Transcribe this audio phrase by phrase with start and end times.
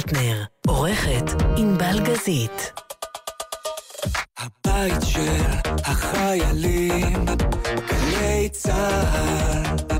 [0.00, 1.24] דטנר, עורכת
[1.56, 2.72] ענבל גזית.
[4.38, 5.42] הבית של
[5.84, 7.24] החיילים,
[7.88, 9.99] גלי צה"ל.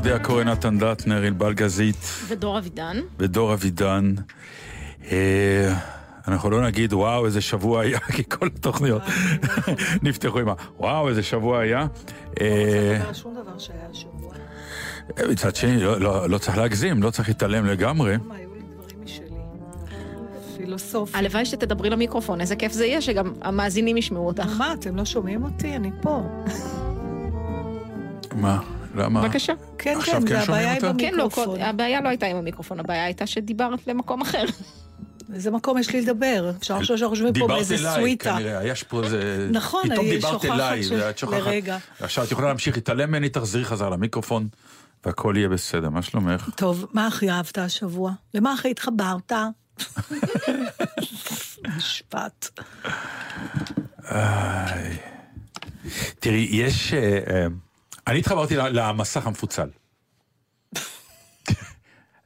[0.00, 1.96] מודיע כהן נתן דטנר, ענבל גזית
[2.28, 3.00] ודור אבידן.
[3.18, 4.14] ודור אבידן.
[5.10, 5.74] אה,
[6.28, 9.02] אנחנו לא נגיד וואו איזה שבוע היה, כי כל התוכניות
[10.02, 10.54] נפתחו עם ה...
[10.78, 11.86] וואו איזה שבוע היה.
[12.40, 14.32] אה, לא שום דבר שהיה השבוע.
[15.30, 18.16] מצד שני, לא- לא לא צריך להגזים, לא צריך להתעלם לגמרי.
[20.56, 21.18] פילוסופיה.
[21.18, 24.58] הלוואי שתדברי למיקרופון, איזה כיף זה יהיה שגם המאזינים ישמעו אותך.
[24.58, 25.76] מה, אתם לא שומעים אותי?
[25.76, 26.22] אני פה.
[28.34, 28.79] מה?
[28.94, 29.22] למה?
[29.22, 29.52] בבקשה.
[29.78, 30.92] כן, כן, כן הבעיה עם אותה?
[30.98, 31.28] כן, לא.
[31.60, 34.44] הבעיה לא הייתה עם המיקרופון, הבעיה הייתה שדיברת למקום אחר.
[35.34, 36.52] איזה מקום יש לי לדבר?
[36.58, 38.32] אפשר לחשוב שאנחנו יושבים פה דיברת באיזה אליי, סוויטה.
[38.32, 39.48] כנראה, היה פה איזה...
[39.50, 41.38] נכון, פתאום דיברת שוכחת אליי, ש- ואת שוכחת.
[41.38, 41.78] לרגע.
[42.00, 44.48] עכשיו את יכולה להמשיך להתעלם ממני, תחזרי חזרה למיקרופון,
[45.04, 45.88] והכל יהיה בסדר.
[45.90, 46.48] מה שלומך?
[46.56, 48.12] טוב, מה הכי אהבת השבוע?
[48.34, 49.32] למה הכי התחברת?
[51.76, 52.60] משפט.
[56.20, 56.94] תראי, יש...
[56.94, 57.46] אה,
[58.06, 59.68] אני התחברתי למסך המפוצל.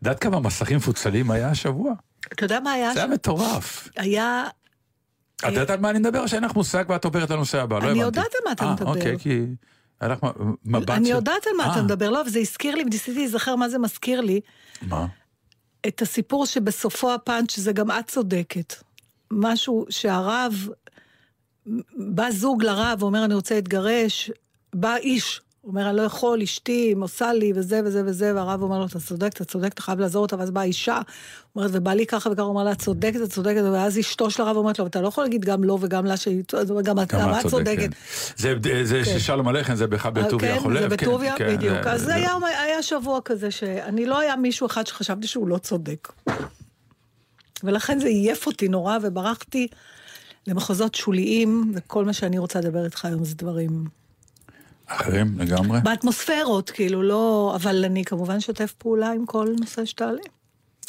[0.03, 1.93] יודעת כמה מסכים מפוצלים היה השבוע?
[2.33, 3.09] אתה יודע מה היה זה היה?
[3.09, 3.89] מטורף.
[3.97, 4.45] היה...
[5.37, 6.27] את יודעת על מה אני מדבר?
[6.27, 8.05] שאין לך מושג ואת עוברת לנושא הבא, לא אני הבנתי.
[8.05, 8.89] יודעת על מה אתה אה, מדבר.
[8.91, 9.41] אוקיי, כי
[10.01, 12.75] היה לך מ- מבט אני יודעת על מה אתה אה, מדבר, לא, אבל זה הזכיר
[12.75, 14.41] לי, וניסיתי להיזכר מה זה מזכיר לי.
[14.83, 15.07] מה?
[15.89, 18.75] את הסיפור שבסופו הפאנץ' זה גם את צודקת.
[19.31, 20.69] משהו שהרב,
[21.97, 24.31] בא זוג לרב, אומר אני רוצה להתגרש,
[24.75, 28.87] בא איש, אומר אני לא יכול, אשתי עושה לי וזה וזה וזה, והרב אומר לו
[28.87, 31.01] אתה צודק, אתה צודק, אתה חייב לעזור אותה, ואז באה אישה,
[31.57, 34.43] אומרת ובא לי ככה וככה, הוא אומר לה את צודקת, את צודקת, ואז אשתו של
[34.43, 36.99] הרב אומרת לו, אתה לא יכול להגיד גם לא וגם לה שהיא, הוא אומר, גם
[36.99, 37.15] את
[37.51, 37.89] צודקת.
[38.37, 38.55] זה
[38.85, 40.81] זה ששלום עליכם, זה באחד בטוביה כן, חולב.
[40.81, 41.83] זה בטוביה, כן, בדיוק.
[41.85, 42.31] זה- אז היה,
[42.65, 46.13] היה שבוע כזה שאני לא היה מישהו אחד שחשבתי שהוא לא צודק.
[47.65, 49.69] ולכן זה עייף אותי נורא, וברחתי
[50.47, 54.04] למחוזות שוליים, וכל מה שאני רוצה לדבר איתך היום זה דברים...
[54.87, 55.81] אחרים לגמרי.
[55.81, 57.53] באטמוספרות, כאילו, לא...
[57.57, 60.21] אבל אני כמובן אשתף פעולה עם כל נושא שתעלה.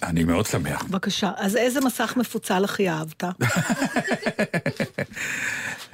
[0.04, 0.84] אני מאוד שמח.
[0.84, 1.32] בבקשה.
[1.38, 3.24] אז איזה מסך מפוצל הכי אהבת?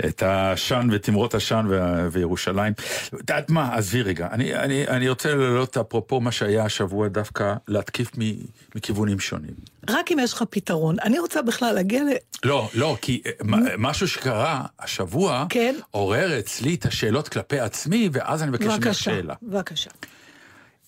[0.06, 1.66] את העשן ותמרות עשן
[2.12, 2.74] וירושלים.
[2.74, 7.54] את יודעת מה, עזבי רגע, אני, אני, אני רוצה להעלות אפרופו מה שהיה השבוע דווקא
[7.68, 8.36] להתקיף מ-
[8.76, 9.54] מכיוונים שונים.
[9.90, 10.96] רק אם יש לך פתרון.
[11.04, 12.08] אני רוצה בכלל להגיע ל...
[12.44, 13.32] לא, לא, כי אה,
[13.78, 15.76] משהו שקרה השבוע, כן.
[15.92, 19.34] עורר אצלי את השאלות כלפי עצמי, ואז אני מבקש ממך בבקשה, שאלה.
[19.42, 19.90] בבקשה.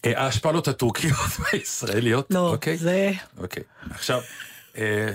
[0.06, 2.78] אה, ההשפלות הטורקיות והישראליות, לא, אוקיי?
[2.78, 3.12] זה...
[3.38, 4.22] אוקיי, עכשיו,
[4.78, 5.13] אה,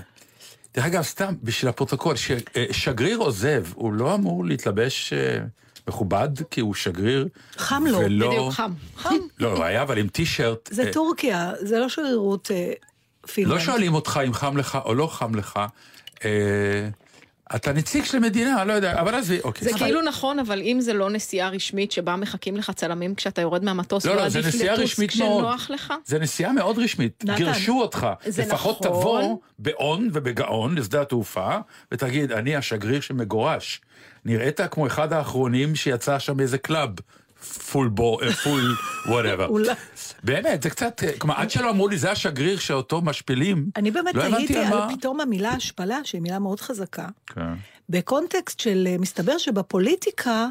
[0.79, 5.39] דרך אגב, סתם, בשביל הפרוטוקול, ששגריר עוזב, הוא לא אמור להתלבש אה,
[5.89, 7.29] מכובד, כי הוא שגריר.
[7.57, 8.29] חם לו, ולא...
[8.29, 8.73] בדיוק, חם.
[8.97, 9.15] חם.
[9.39, 10.69] לא, הוא היה אבל עם טישרט.
[10.73, 12.73] זה אה, טורקיה, זה לא שגרירות אה,
[13.33, 13.55] פינלנד.
[13.55, 15.61] לא שואלים אותך אם חם לך או לא חם לך.
[17.57, 19.73] אתה נציג של מדינה, לא יודע, אבל עזבי, אוקיי.
[19.73, 23.65] זה כאילו נכון, אבל אם זה לא נסיעה רשמית שבה מחכים לך צלמים כשאתה יורד
[23.65, 25.45] מהמטוס, לא, לא לא, זה נסיעה רשמית מאוד.
[25.45, 25.95] כשנוח לך?
[26.05, 27.25] זה נסיעה מאוד רשמית.
[27.25, 28.07] נתן, גירשו אותך.
[28.27, 29.01] זה לפחות נכון.
[29.01, 31.57] תבוא באון ובגאון לשדה התעופה,
[31.93, 33.81] ותגיד, אני השגריר שמגורש.
[34.25, 36.91] נראית כמו אחד האחרונים שיצא שם מאיזה club.
[37.73, 39.49] full bore, full whatever.
[40.23, 43.71] באמת, זה קצת, אה, כלומר, עד שלא אמרו לי, זה השגריר שאותו משפילים.
[43.77, 44.89] אני באמת לא תהיתי על מה.
[44.97, 47.09] פתאום המילה השפלה, שהיא מילה מאוד חזקה.
[47.27, 47.55] כן.
[47.89, 50.49] בקונטקסט של, אה, מסתבר שבפוליטיקה,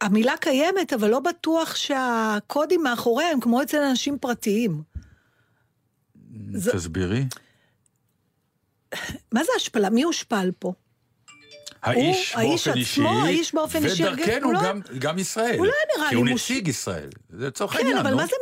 [0.00, 4.82] המילה קיימת, אבל לא בטוח שהקודים מאחוריה הם כמו אצל אנשים פרטיים.
[6.54, 7.24] תסבירי.
[9.34, 9.90] מה זה השפלה?
[9.90, 10.72] מי הושפל פה?
[11.86, 15.58] האיש האיש באופן עצמו, אישי, האיש באופן אישי, ודרכנו הוא לא- גם, גם ישראל.
[15.58, 17.08] הוא לא נראה כי לי הוא מוש- נציג ישראל.
[17.30, 18.16] זה לצורך כן, העניין, אבל נו.
[18.16, 18.32] מה זה...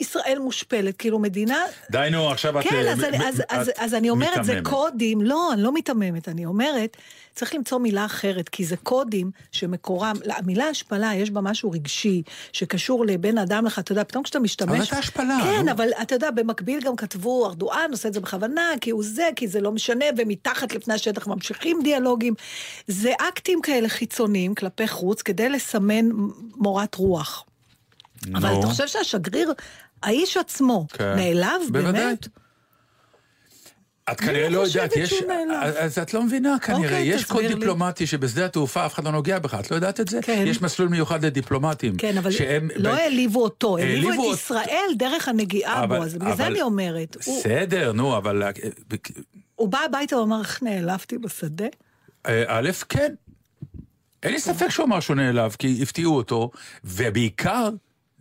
[0.00, 1.58] ישראל מושפלת, כאילו מדינה...
[1.90, 2.64] די נו, עכשיו את...
[2.64, 4.72] כן, אה, אז, מ- אני, אז, אז, אז אני אומרת, זה מיתממת.
[4.72, 6.96] קודים, לא, אני לא מיתממת, אני אומרת,
[7.34, 12.22] צריך למצוא מילה אחרת, כי זה קודים שמקורם, המילה השפלה, יש בה משהו רגשי,
[12.52, 14.78] שקשור לבין אדם לך, אתה יודע, פתאום כשאתה משתמש...
[14.78, 15.68] אבל זה השפלה, כן.
[15.68, 19.48] אבל אתה יודע, במקביל גם כתבו, ארדואן עושה את זה בכוונה, כי הוא זה, כי
[19.48, 22.34] זה לא משנה, ומתחת לפני השטח ממשיכים דיאלוגים.
[22.86, 26.08] זה אקטים כאלה חיצוניים כלפי חוץ, כדי לסמן
[26.56, 27.44] מורת רוח.
[28.34, 28.58] אבל.
[28.58, 29.52] אתה חושב שהשגריר,
[30.02, 31.14] האיש עצמו, כן.
[31.16, 31.92] נעלב בוודאי.
[31.92, 32.28] באמת?
[34.12, 35.22] את כנראה לא חושבת יודעת, יש...
[35.78, 37.54] אז את לא מבינה כנראה, אוקיי, יש קוד לי.
[37.54, 40.18] דיפלומטי שבשדה התעופה אף אחד לא נוגע בך, את לא יודעת את זה?
[40.22, 40.44] כן.
[40.46, 41.96] יש מסלול מיוחד לדיפלומטים.
[41.96, 42.68] כן, אבל שהם...
[42.76, 46.62] לא ב- העליבו אותו, העליבו את ישראל דרך הנגיעה אבל- בו, אז בגלל זה אני
[46.62, 47.16] אומרת.
[47.26, 48.42] הוא- בסדר, נו, אבל...
[49.54, 51.66] הוא בא הביתה ואמר, איך נעלבתי בשדה?
[52.26, 53.14] אה, א', כן.
[54.22, 56.50] אין לי ספק שהוא אמר שהוא נעלב, כי הפתיעו אותו,
[56.84, 57.68] ובעיקר,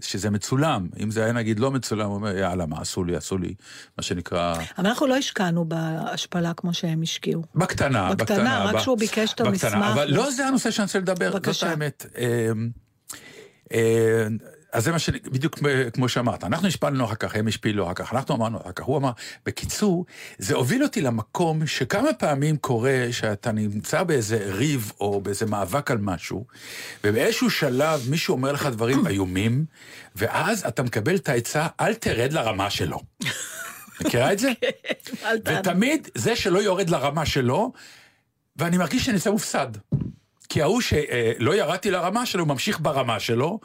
[0.04, 0.88] שזה מצולם.
[1.00, 3.54] אם זה היה נגיד לא מצולם, הוא אומר, יאללה, מה עשו לי, עשו לי,
[3.98, 4.56] מה שנקרא...
[4.56, 7.44] אבל אנחנו לא השקענו בהשפלה כמו שהם השקיעו.
[7.56, 8.64] בקטנה, בקטנה, בקטנה.
[8.64, 9.94] רק כשהוא ביקש את בקטנה, המסמך.
[9.94, 11.70] אבל לא זה הנושא שאני רוצה לדבר, זאת בבקשה.
[11.70, 12.06] האמת.
[14.74, 15.10] אז זה מה ש...
[15.10, 15.60] בדיוק
[15.94, 18.98] כמו שאמרת, אנחנו השפלנו אחר כך, הם השפילו אחר כך, אנחנו אמרנו אחר כך, הוא
[18.98, 19.12] אמר,
[19.46, 20.06] בקיצור,
[20.38, 25.98] זה הוביל אותי למקום שכמה פעמים קורה שאתה נמצא באיזה ריב או באיזה מאבק על
[25.98, 26.46] משהו,
[27.04, 29.66] ובאיזשהו שלב מישהו אומר לך דברים איומים,
[30.16, 33.00] ואז אתה מקבל את העצה, אל תרד לרמה שלו.
[34.02, 34.52] מכירה את זה?
[35.44, 35.60] תענה.
[35.60, 37.72] ותמיד זה שלא יורד לרמה שלו,
[38.56, 39.68] ואני מרגיש שאני יוצא מופסד.
[40.52, 43.60] כי ההוא שלא ירדתי לרמה שלו, ממשיך ברמה שלו,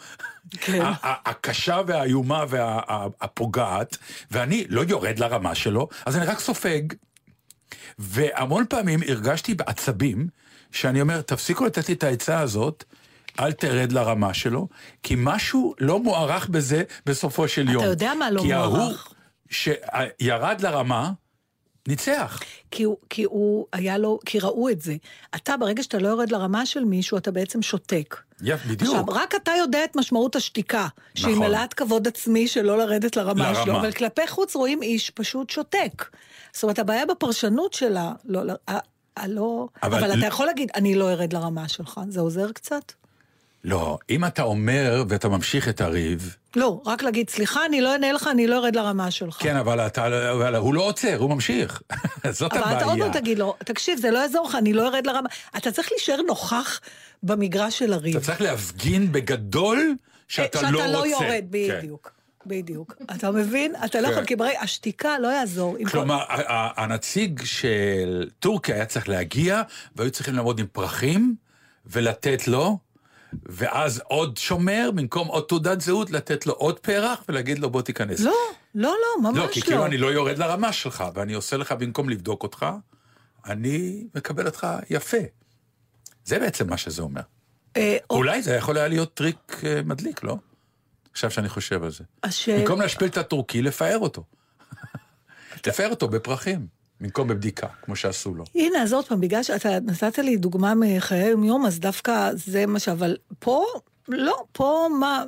[0.60, 0.84] כן.
[1.02, 3.96] הקשה והאיומה והפוגעת,
[4.30, 6.82] ואני לא יורד לרמה שלו, אז אני רק סופג.
[7.98, 10.28] והמון פעמים הרגשתי בעצבים,
[10.72, 12.84] שאני אומר, תפסיקו לתת לי את העצה הזאת,
[13.40, 14.68] אל תרד לרמה שלו,
[15.02, 17.84] כי משהו לא מוערך בזה בסופו של יום.
[17.84, 19.12] יודע מה לא כי ההוא מוערך?
[19.50, 21.10] שירד לרמה,
[21.88, 22.40] ניצח.
[22.70, 24.96] כי הוא, כי הוא היה לו, כי ראו את זה.
[25.34, 28.16] אתה, ברגע שאתה לא יורד לרמה של מישהו, אתה בעצם שותק.
[28.42, 28.82] יפ, בדיוק.
[28.82, 31.46] עכשיו, רק אתה יודע את משמעות השתיקה, שהיא נכון.
[31.48, 33.64] מלאת כבוד עצמי שלא לרדת לרמה לרמה.
[33.64, 36.04] שלו, אבל כלפי חוץ רואים איש פשוט שותק.
[36.52, 38.54] זאת אומרת, הבעיה בפרשנות שלה, לא, לא,
[39.16, 39.68] הלא...
[39.82, 42.92] אבל- אבל, אתה יכול להגיד, אני לא ארד לרמה שלך, זה עוזר קצת?
[43.66, 48.12] לא, אם אתה אומר ואתה ממשיך את הריב, לא, רק להגיד, סליחה, אני לא אענה
[48.12, 49.36] לך, אני לא ארד לרמה שלך.
[49.40, 51.82] כן, אבל, אתה, אבל הוא לא עוצר, הוא ממשיך.
[52.30, 52.78] זאת אבל הבעיה.
[52.78, 55.28] אתה עוד לא תגיד לו, תקשיב, זה לא יעזור לך, אני לא ארד לרמה.
[55.56, 56.80] אתה צריך להישאר נוכח
[57.22, 58.16] במגרש של הריב.
[58.16, 59.94] אתה צריך להפגין בגדול
[60.28, 60.78] שאתה לא רוצה.
[60.78, 61.78] שאתה לא יורד, כן.
[61.78, 62.12] בדיוק.
[62.46, 62.94] בדיוק.
[63.16, 63.74] אתה מבין?
[63.84, 64.12] אתה לא כן.
[64.12, 65.76] יכול, כי ברגע, השתיקה לא יעזור.
[65.90, 66.24] כלומר,
[66.76, 69.62] הנציג של טורקיה היה צריך להגיע,
[69.96, 71.34] והיו צריכים לעמוד עם פרחים
[71.86, 72.78] ולתת לו,
[73.46, 78.20] ואז עוד שומר, במקום עוד תעודת זהות, לתת לו עוד פרח ולהגיד לו בוא תיכנס.
[78.20, 78.34] לא,
[78.74, 79.52] לא, לא, ממש לא, לא.
[79.52, 82.66] כי כאילו אני לא יורד לרמה שלך, ואני עושה לך במקום לבדוק אותך,
[83.46, 85.16] אני מקבל אותך יפה.
[86.24, 87.20] זה בעצם מה שזה אומר.
[87.76, 90.36] אה, או- אולי זה יכול היה להיות טריק אה, מדליק, לא?
[91.12, 92.04] עכשיו שאני חושב על זה.
[92.60, 94.24] במקום להשפיל את הטורקי, לפאר אותו.
[95.66, 96.66] לפאר אותו בפרחים,
[97.00, 98.44] במקום בבדיקה, כמו שעשו לו.
[98.54, 102.78] הנה, אז עוד פעם, בגלל שאתה נתת לי דוגמה מחיי היום-יום, אז דווקא זה מה
[102.78, 102.88] ש...
[102.88, 103.64] אבל פה,
[104.08, 105.24] לא, פה מה...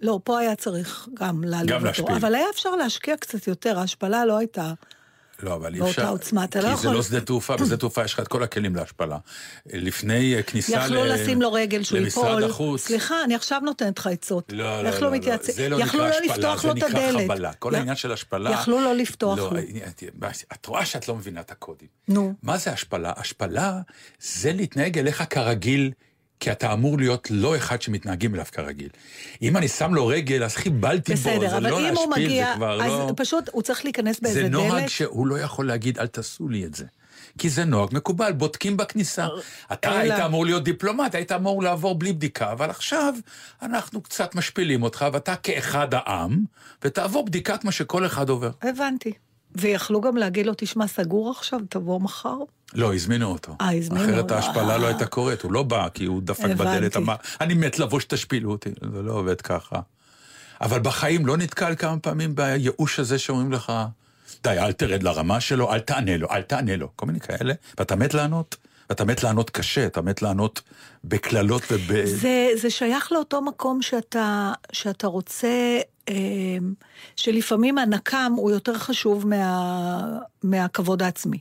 [0.00, 1.86] לא, פה היה צריך גם להעליב אותו.
[1.86, 2.14] להשפיל.
[2.14, 4.72] אבל היה אפשר להשקיע קצת יותר, ההשפלה לא הייתה...
[5.42, 6.08] לא, אבל אי באותה אפשר...
[6.08, 8.42] עוצמה, אתה לא כי זה יכול- לא שדה תעופה, בשדה תעופה יש לך את כל
[8.42, 9.18] הכלים להשפלה.
[9.66, 10.84] לפני כניסה ל...
[10.84, 12.44] יכלו לשים לו רגל שהוא למשרד ייפול.
[12.44, 12.80] החוץ.
[12.86, 14.52] סליחה, אני עכשיו נותנת לך עצות.
[14.52, 17.12] לא, לא, לא, לא, מתייעצים- זה לא נקרא לא השפלה, זה נקרא.
[17.24, 17.52] חבלה.
[17.52, 18.50] כל העניין של השפלה...
[18.50, 19.58] יכלו לא לפתוח לא, לו.
[20.52, 21.88] את רואה שאת לא מבינה את הקודים.
[22.08, 22.34] נו.
[22.42, 23.12] מה זה השפלה?
[23.16, 23.80] השפלה
[24.20, 25.90] זה להתנהג אליך כרגיל,
[26.40, 28.88] כי אתה אמור להיות לא אחד שמתנהגים אליו כרגיל.
[29.42, 32.26] אם אני שם לו רגל, אז חיבלתי בו, בסדר, זה אבל לא אם הוא להשפיל,
[32.26, 33.12] מגיע, זה כבר אז לא...
[33.16, 34.52] פשוט הוא צריך להיכנס באיזה זה דלת.
[34.52, 36.84] נוהג שהוא לא יכול להגיד, אל תעשו לי את זה.
[37.38, 39.26] כי זה נוהג מקובל, בודקים בכניסה.
[39.72, 43.14] אתה אלא- היית אמור להיות דיפלומט, היית אמור לעבור בלי בדיקה, אבל עכשיו
[43.62, 46.44] אנחנו קצת משפילים אותך, ואתה כאחד העם,
[46.82, 48.50] ותעבור בדיקה כמו שכל אחד עובר.
[48.62, 49.12] הבנתי.
[49.54, 52.36] ויכלו גם להגיד לו, תשמע, סגור עכשיו, תבוא מחר.
[52.74, 53.56] לא, הזמינו אותו.
[53.60, 54.36] אה, הזמינו, אחרת אה.
[54.36, 56.44] ההשפלה לא הייתה קורית, הוא לא בא, כי הוא דפק.
[56.44, 58.70] בדלת, אמר, אני מת לבוא שתשפילו אותי.
[58.92, 59.80] זה לא עובד ככה.
[60.60, 63.72] אבל בחיים לא נתקל כמה פעמים בייאוש הזה שאומרים לך,
[64.42, 66.88] די, אל תרד לרמה שלו, אל תענה לו, אל תענה לו.
[66.96, 68.56] כל מיני כאלה, ואתה מת לענות,
[68.90, 70.62] ואתה מת לענות קשה, אתה מת לענות
[71.04, 72.04] בקללות וב...
[72.04, 76.14] זה, זה שייך לאותו מקום שאתה, שאתה רוצה, אה,
[77.16, 81.38] שלפעמים הנקם הוא יותר חשוב מה, מהכבוד העצמי.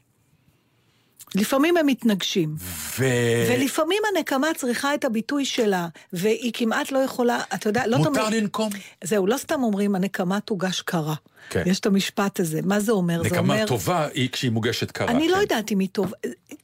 [1.36, 2.56] לפעמים הם מתנגשים.
[3.00, 3.06] ו...
[3.50, 8.70] ולפעמים הנקמה צריכה את הביטוי שלה, והיא כמעט לא יכולה, אתה יודע, לא מותר לנקום.
[9.04, 11.16] זהו, לא סתם אומרים, הנקמה תוגש קרה.
[11.50, 11.64] כן.
[11.66, 12.60] יש את המשפט הזה.
[12.64, 13.24] מה זה אומר?
[13.24, 13.56] זה אומר...
[13.56, 15.08] נקמה טובה היא כשהיא מוגשת קרה.
[15.08, 15.42] אני לא כן.
[15.42, 16.14] יודעת אם היא טוב,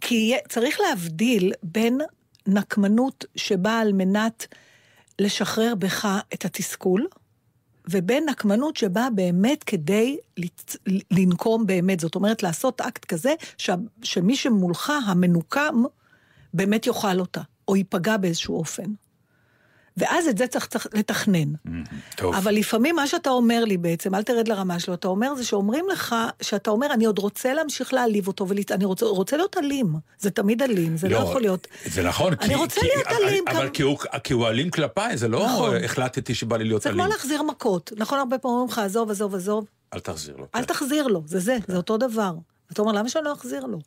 [0.01, 2.01] כי צריך להבדיל בין
[2.48, 4.48] נקמנות שבאה על מנת
[5.20, 7.08] לשחרר בך את התסכול,
[7.90, 10.78] ובין נקמנות שבאה באמת כדי לצ-
[11.12, 12.00] לנקום באמת.
[12.00, 13.70] זאת אומרת, לעשות אקט כזה, ש...
[14.04, 15.84] שמי שמולך, המנוקם,
[16.54, 18.84] באמת יאכל אותה, או ייפגע באיזשהו אופן.
[19.97, 21.53] ואז את זה צריך לתכנן.
[22.15, 22.35] טוב.
[22.35, 25.85] אבל לפעמים מה שאתה אומר לי בעצם, אל תרד לרמה שלו, אתה אומר זה שאומרים
[25.91, 29.93] לך, שאתה אומר, אני עוד רוצה להמשיך להעליב אותו, ואני רוצה, רוצה להיות אלים.
[30.19, 31.67] זה תמיד אלים, זה לא, יכול להיות.
[31.85, 34.47] זה נכון, אני כי- רוצה כי- להיות אבל- אלים, אבל כמה- כי הוא- כי הוא
[34.47, 35.75] אלים כלפיי, זה לא נכון.
[35.83, 37.01] החלטתי שבא לי להיות זה אלים.
[37.01, 37.91] כמו להחזיר מכות.
[37.97, 40.45] נכון, הרבה פעמים אומרים לך, עזוב, עזוב, עזוב, אל תחזיר לו.
[40.55, 40.65] אל כן.
[40.65, 42.33] תחזיר לו, זה זה, זה אותו דבר.
[42.71, 43.79] אתה אומר, למה שאני לא אחזיר לו?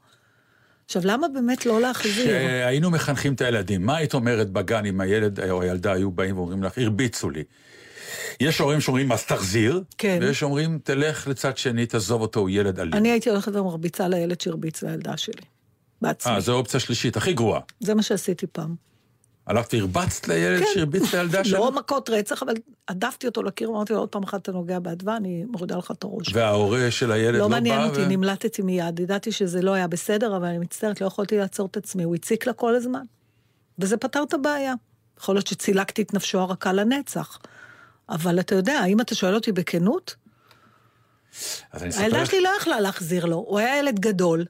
[0.87, 2.26] עכשיו, למה באמת לא להחזיר?
[2.26, 6.62] כשהיינו מחנכים את הילדים, מה היית אומרת בגן אם הילד או הילדה היו באים ואומרים
[6.62, 7.43] לך, הרביצו לי?
[8.40, 10.19] יש הורים שאומרים, אז תחזיר, כן.
[10.21, 12.95] ויש אומרים, תלך לצד שני, תעזוב אותו, הוא ילד אלים.
[12.95, 15.43] אני הייתי הולכת ומרביצה לילד שהרביץ לילדה שלי.
[16.02, 16.33] בעצמי.
[16.33, 17.61] אה, זו אופציה שלישית, הכי גרועה.
[17.81, 18.75] זה מה שעשיתי פעם.
[19.47, 20.67] הלכת והרבצת לילד כן.
[20.75, 21.59] שהרביץ לילדה שלו?
[21.59, 22.55] לא מכות רצח, אבל
[22.88, 26.05] הדפתי אותו לקיר, אמרתי לו, עוד פעם אחת אתה נוגע באדווה, אני מורידה לך את
[26.05, 26.35] הראש.
[26.35, 27.55] וההורה של הילד לא לא בא?
[27.55, 29.00] מעניין אותי, ו- נמלטתי מיד.
[29.00, 32.03] ידעתי שזה לא היה בסדר, אבל אני מצטערת, לא יכולתי לעצור את עצמי.
[32.03, 33.03] הוא הציק לה כל הזמן.
[33.79, 34.75] וזה פתר את הבעיה.
[35.21, 37.38] יכול להיות שצילקתי את נפשו הרכה לנצח.
[38.09, 40.15] אבל אתה יודע, אם אתה שואל אותי בכנות,
[41.73, 43.37] הילדה שלי לא יכלה להחזיר לו.
[43.37, 44.45] הוא היה ילד גדול,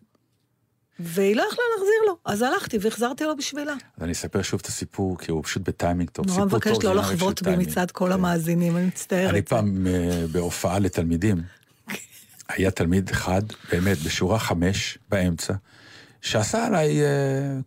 [0.98, 2.16] והיא לא יכלה להחזיר לו.
[2.24, 3.72] אז הלכתי והחזרתי לו בשבילה.
[3.72, 6.26] אז אני אספר שוב את הסיפור, כי הוא פשוט בטיימינג טוב.
[6.26, 7.56] נורא מבקשת לא לחוות בי.
[7.56, 8.12] מצד כל כן.
[8.12, 9.30] המאזינים, אני מצטערת.
[9.30, 11.42] אני פעם אה, בהופעה לתלמידים,
[12.48, 15.54] היה תלמיד אחד, באמת, בשורה חמש באמצע,
[16.20, 17.06] שעשה עליי אה,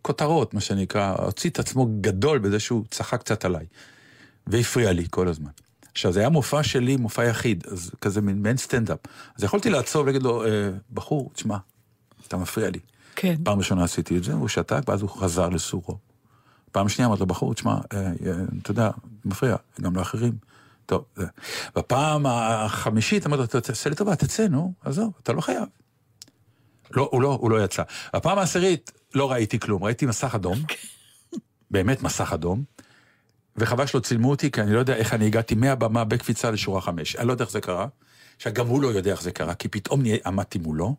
[0.02, 3.66] כותרות, מה שנקרא, הוציא את עצמו גדול בזה שהוא צחק קצת עליי,
[4.46, 5.50] והפריע לי כל הזמן.
[5.92, 8.98] עכשיו, זה היה מופע שלי, מופע יחיד, אז כזה מעין סטנדאפ.
[9.36, 11.56] אז יכולתי לעצור ולהגיד לו, אה, בחור, תשמע,
[12.26, 12.78] אתה מפריע לי.
[13.20, 13.34] כן.
[13.44, 15.98] פעם ראשונה עשיתי את זה, הוא שתק, ואז הוא חזר לסורו.
[16.72, 18.12] פעם שנייה אמרתי לו, בחור, תשמע, אה, אה,
[18.62, 18.90] אתה יודע,
[19.24, 20.32] מפריע, גם לאחרים.
[20.86, 21.26] טוב, זה.
[21.76, 25.64] בפעם החמישית אמרתי לו, תעשה לי טובה, תצא, נו, עזוב, אתה לא חייב.
[26.90, 27.82] לא, הוא לא, הוא לא יצא.
[28.16, 30.58] בפעם העשירית לא ראיתי כלום, ראיתי מסך אדום,
[31.70, 32.64] באמת מסך אדום,
[33.56, 37.16] וחבל שלא צילמו אותי, כי אני לא יודע איך אני הגעתי מהבמה בקפיצה לשורה חמש.
[37.16, 37.86] אני לא יודע איך זה קרה.
[38.36, 40.96] עכשיו, גם הוא לא יודע איך זה קרה, כי פתאום נהיה- עמדתי מולו,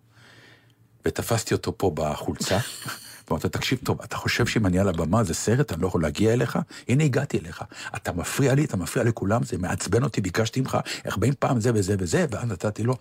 [1.05, 2.57] ותפסתי אותו פה בחולצה,
[3.27, 6.33] ואמרתי, תקשיב טוב, אתה חושב שאם אני על הבמה זה סרט, אני לא יכול להגיע
[6.33, 6.59] אליך?
[6.87, 7.63] הנה הגעתי אליך.
[7.95, 11.95] אתה מפריע לי, אתה מפריע לכולם, זה מעצבן אותי, ביקשתי ממך 40 פעם זה וזה
[11.99, 12.95] וזה, ואז נתתי לו,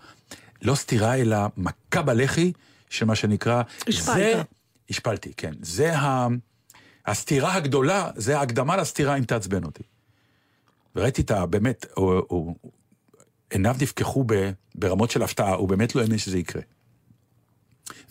[0.61, 2.51] לא סתירה, אלא מכה בלחי,
[2.89, 3.61] של מה שנקרא...
[3.87, 4.15] השפלת.
[4.15, 4.41] זה,
[4.89, 5.53] השפלתי, כן.
[5.61, 6.27] זה ה...
[7.05, 9.83] הסתירה הגדולה, זה ההקדמה לסתירה אם תעצבן אותי.
[10.95, 11.45] וראיתי את ה...
[11.45, 12.55] באמת, הוא, הוא,
[13.49, 16.61] עיניו נפקחו ב, ברמות של הפתעה, הוא באמת לא האמין שזה יקרה.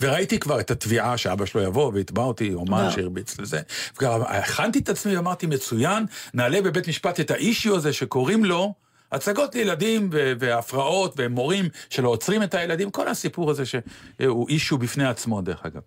[0.00, 2.90] וראיתי כבר את התביעה שאבא שלו יבוא ויתבע אותי, אומן לא.
[2.90, 3.60] שהרביץ לזה.
[3.98, 8.74] וגם הכנתי את עצמי ואמרתי, מצוין, נעלה בבית משפט את האישיו הזה שקוראים לו
[9.12, 15.40] הצגות לילדים והפרעות ומורים שלא עוצרים את הילדים, כל הסיפור הזה שהוא אישיו בפני עצמו,
[15.40, 15.82] דרך אגב.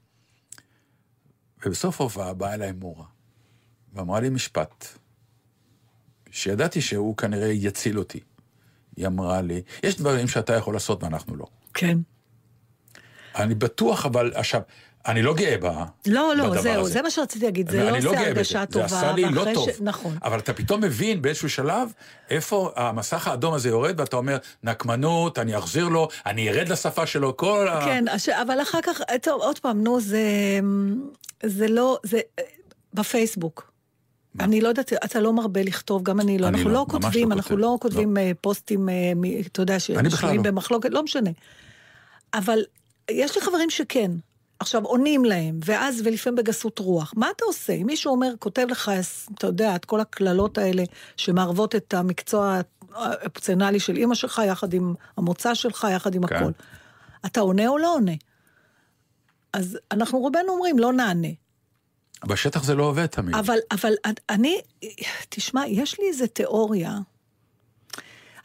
[1.65, 3.05] ובסוף ההופעה באה אליי מורה,
[3.93, 4.87] ואמרה לי משפט,
[6.31, 8.19] שידעתי שהוא כנראה יציל אותי.
[8.97, 11.45] היא אמרה לי, יש דברים שאתה יכול לעשות ואנחנו לא.
[11.73, 11.97] כן.
[13.35, 14.61] אני בטוח, אבל עכשיו,
[15.07, 15.65] אני לא גאה ב,
[16.07, 16.93] לא, לא, זהו, הזה.
[16.93, 18.65] זה מה שרציתי להגיד, זה אני לא עושה הרגשה.
[18.65, 18.87] טובה.
[18.87, 19.69] זה עשה לי לא טוב.
[19.71, 20.17] ש- נכון.
[20.23, 21.93] אבל אתה פתאום מבין באיזשהו שלב
[22.29, 27.37] איפה המסך האדום הזה יורד, ואתה אומר, נקמנות, אני אחזיר לו, אני ארד לשפה שלו,
[27.37, 27.85] כל ה...
[27.85, 28.29] כן, הש...
[28.29, 30.19] אבל אחר כך, טוב, עוד פעם, נו, זה,
[31.45, 32.19] זה לא, זה
[32.93, 33.71] בפייסבוק.
[34.39, 36.47] אני לא יודעת, אתה לא מרבה לכתוב, גם אני לא.
[36.47, 37.61] אני אנחנו לא, לא כותבים, לא אנחנו כותב.
[37.61, 38.93] לא כותבים אה, פוסטים, אה,
[39.47, 40.51] אתה יודע, ששנויים לא.
[40.51, 41.29] במחלוקת, לא משנה.
[42.33, 42.59] אבל
[43.11, 44.11] יש לי חברים שכן.
[44.59, 47.13] עכשיו, עונים להם, ואז, ולפעמים בגסות רוח.
[47.17, 47.73] מה אתה עושה?
[47.73, 48.91] אם מישהו אומר, כותב לך,
[49.35, 50.83] אתה יודע, את כל הקללות האלה
[51.17, 52.59] שמערבות את המקצוע
[52.93, 56.35] האופציונלי של אימא שלך, יחד עם המוצא שלך, יחד עם כן.
[56.35, 56.51] הכל.
[57.25, 58.11] אתה עונה או לא עונה?
[59.53, 61.27] אז אנחנו רובנו אומרים, לא נענה.
[62.27, 63.35] בשטח זה לא עובד תמיד.
[63.35, 63.93] אבל, אבל
[64.29, 64.61] אני,
[65.29, 66.97] תשמע, יש לי איזה תיאוריה.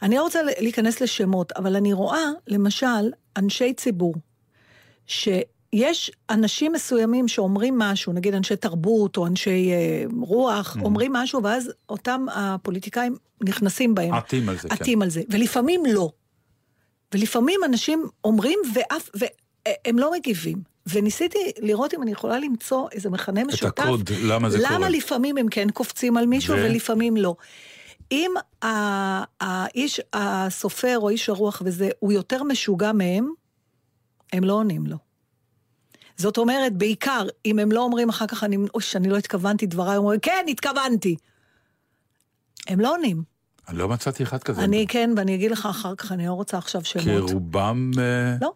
[0.01, 4.15] אני לא רוצה להיכנס לשמות, אבל אני רואה, למשל, אנשי ציבור,
[5.09, 10.83] שיש אנשים מסוימים שאומרים משהו, נגיד אנשי תרבות או אנשי אה, רוח, Mm-hmm.
[10.83, 14.13] אומרים משהו, ואז אותם הפוליטיקאים נכנסים בהם.
[14.13, 14.75] עטים על זה, כן.
[14.75, 16.09] עטים על זה, ולפעמים לא.
[17.13, 20.57] ולפעמים אנשים אומרים, ואף, והם לא מגיבים.
[20.93, 23.83] וניסיתי לראות אם אני יכולה למצוא איזה מכנה משותף.
[23.83, 24.89] הקוד, למה זה למה קורה.
[24.89, 27.35] לפעמים הם כן קופצים על מישהו ו- ולפעמים לא.
[28.11, 28.31] אם
[29.41, 33.29] האיש, הסופר או איש הרוח וזה, הוא יותר משוגע מהם,
[34.33, 34.97] הם לא עונים לו.
[36.17, 39.97] זאת אומרת, בעיקר, אם הם לא אומרים אחר כך, אני, אוי, שאני לא התכוונתי דבריי,
[39.97, 41.15] אומרים, כן, התכוונתי.
[42.67, 43.23] הם לא עונים.
[43.69, 44.63] אני לא מצאתי אחד כזה.
[44.63, 47.31] אני כן, ואני אגיד לך אחר כך, אני לא רוצה עכשיו כי שמות.
[47.31, 48.53] רובם אה, לא,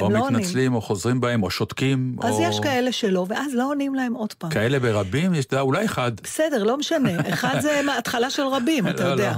[0.00, 0.40] או לא עונים.
[0.40, 2.42] מתנצלים, או חוזרים בהם, או שותקים, אז או...
[2.42, 4.50] יש כאלה שלא, ואז לא עונים להם עוד פעם.
[4.50, 6.12] כאלה ברבים, יש דה, אולי אחד.
[6.22, 7.28] בסדר, לא משנה.
[7.28, 9.32] אחד זה מההתחלה של רבים, אתה לא, יודע.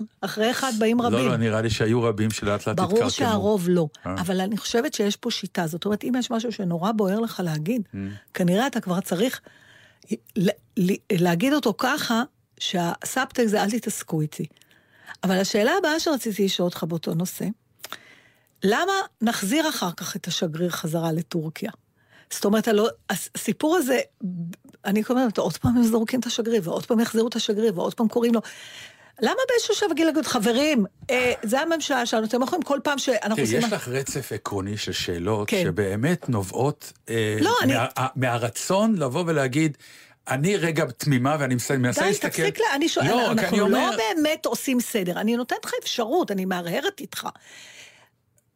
[0.00, 0.06] לא.
[0.20, 1.18] אחרי אחד באים רבים.
[1.18, 2.96] לא, לא, נראה לי שהיו רבים שלאט לאט התקרקמו.
[2.96, 4.14] ברור שהרוב לא, אה.
[4.20, 5.66] אבל אני חושבת שיש פה שיטה.
[5.66, 7.96] זאת אומרת, אם יש משהו שנורא בוער לך להגיד, Mm.
[8.34, 9.40] כנראה אתה כבר צריך
[11.12, 12.22] להגיד אותו ככה,
[12.60, 14.46] שהסאבטק זה אל תתעסקו איתי.
[15.24, 17.44] אבל השאלה הבאה שרציתי לשאול אותך באותו נושא,
[18.62, 21.70] למה נחזיר אחר כך את השגריר חזרה לטורקיה?
[22.30, 24.00] זאת אומרת, הלא, הס- הסיפור הזה,
[24.84, 28.08] אני אומרת, עוד פעם הם זורקים את השגריר, ועוד פעם יחזירו את השגריר, ועוד פעם
[28.08, 28.40] קוראים לו.
[29.20, 33.34] למה באיזשהו שלב אגיד להגיד, חברים, אה, זה הממשלה שלנו, אתם יכולים כל פעם שאנחנו
[33.36, 33.58] תראי, עושים...
[33.58, 35.62] יש לך רצף עקרוני של שאלות כן.
[35.64, 37.86] שבאמת נובעות אה, לא, אני- מה,
[38.16, 39.76] מהרצון לבוא ולהגיד,
[40.28, 42.28] אני רגע תמימה ואני מנסה מנסה די, להסתכל...
[42.28, 45.72] תפסיק, לה- אני שואלת, לא, אנחנו אני אומר, לא באמת עושים סדר, אני נותנת לך
[45.82, 47.28] אפשרות, אני מהרהרת איתך.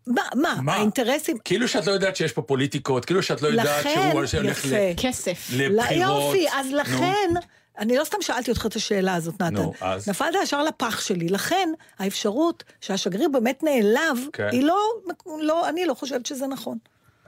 [0.06, 0.74] מה, מה, מה?
[0.74, 1.36] האינטרסים...
[1.44, 4.92] כאילו שאת לא יודעת שיש פה פוליטיקות, כאילו שאת לא יודעת שהוא הולך ל-.
[4.96, 5.48] כסף.
[5.52, 5.96] לבחירות.
[5.96, 6.76] יופי, אז נו.
[6.76, 7.30] לכן,
[7.78, 9.54] אני לא סתם שאלתי אותך את השאלה הזאת, נתן.
[9.54, 10.08] נו, אז?
[10.08, 11.28] נפלת ישר לפח שלי.
[11.28, 11.68] לכן,
[11.98, 14.48] האפשרות שהשגריר באמת נעלב, כן.
[14.52, 14.78] היא לא,
[15.42, 16.78] לא, אני לא חושבת שזה נכון.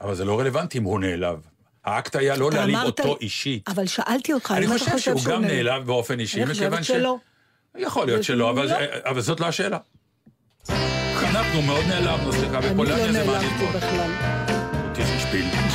[0.00, 1.38] אבל זה לא רלוונטי אם הוא נעלב.
[1.85, 3.69] האקט היה לא להעליב אמרת- אותו אישית.
[3.69, 5.52] אבל שאלתי אותך, אני אתה חושב שהוא גם נעלב.
[5.66, 7.16] נעלב באופן אישי, אני מכיוון חושבת שלא.
[7.76, 8.76] יכול להיות שלא, אבל לא.
[9.04, 9.78] אבל זאת לא השאלה.
[11.37, 13.76] אנחנו מאוד נעלבנו, סליחה, אני לא בפולניה זה מעניין נעלבתי מאוד.
[13.76, 14.11] בכלל.
[14.93, 15.74] תשמעי שפיל.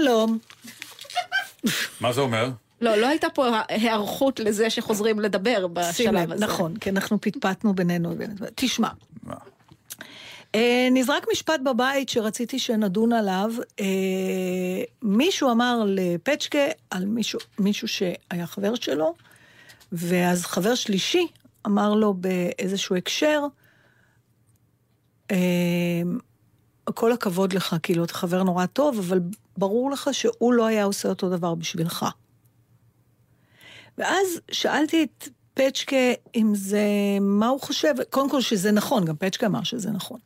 [0.00, 0.38] שלום.
[2.00, 2.50] מה זה אומר?
[2.80, 6.46] לא, לא הייתה פה היערכות לזה שחוזרים לדבר בשלב לב, הזה.
[6.46, 8.14] נכון, כי אנחנו פטפטנו בינינו.
[8.54, 8.88] תשמע?
[10.54, 13.52] אה, נזרק משפט בבית שרציתי שנדון עליו.
[13.80, 13.84] אה,
[15.02, 19.14] מישהו אמר לפצ'קה על מישהו, מישהו שהיה חבר שלו,
[19.92, 21.26] ואז חבר שלישי
[21.66, 23.42] אמר לו באיזשהו הקשר,
[25.30, 25.36] אה,
[26.94, 29.20] כל הכבוד לך, כאילו, אתה חבר נורא טוב, אבל
[29.60, 32.06] ברור לך שהוא לא היה עושה אותו דבר בשבילך.
[33.98, 36.84] ואז שאלתי את פצ'קה אם זה,
[37.20, 40.18] מה הוא חושב, קודם כל שזה נכון, גם פצ'קה אמר שזה נכון.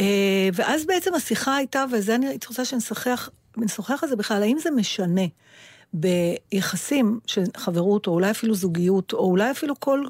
[0.00, 4.58] אה, ואז בעצם השיחה הייתה, וזה אני הייתי רוצה שנשוחח נשוחח על זה בכלל, האם
[4.58, 5.22] זה משנה
[5.92, 10.04] ביחסים של חברות, או אולי אפילו זוגיות, או אולי אפילו כל,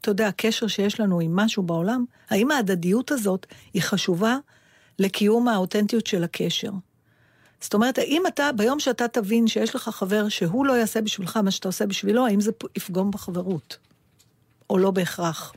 [0.00, 4.36] אתה יודע, קשר שיש לנו עם משהו בעולם, האם ההדדיות הזאת היא חשובה
[4.98, 6.70] לקיום האותנטיות של הקשר?
[7.60, 11.50] זאת אומרת, האם אתה, ביום שאתה תבין שיש לך חבר שהוא לא יעשה בשבילך מה
[11.50, 13.76] שאתה עושה בשבילו, האם זה יפגום בחברות?
[14.70, 15.52] או לא בהכרח.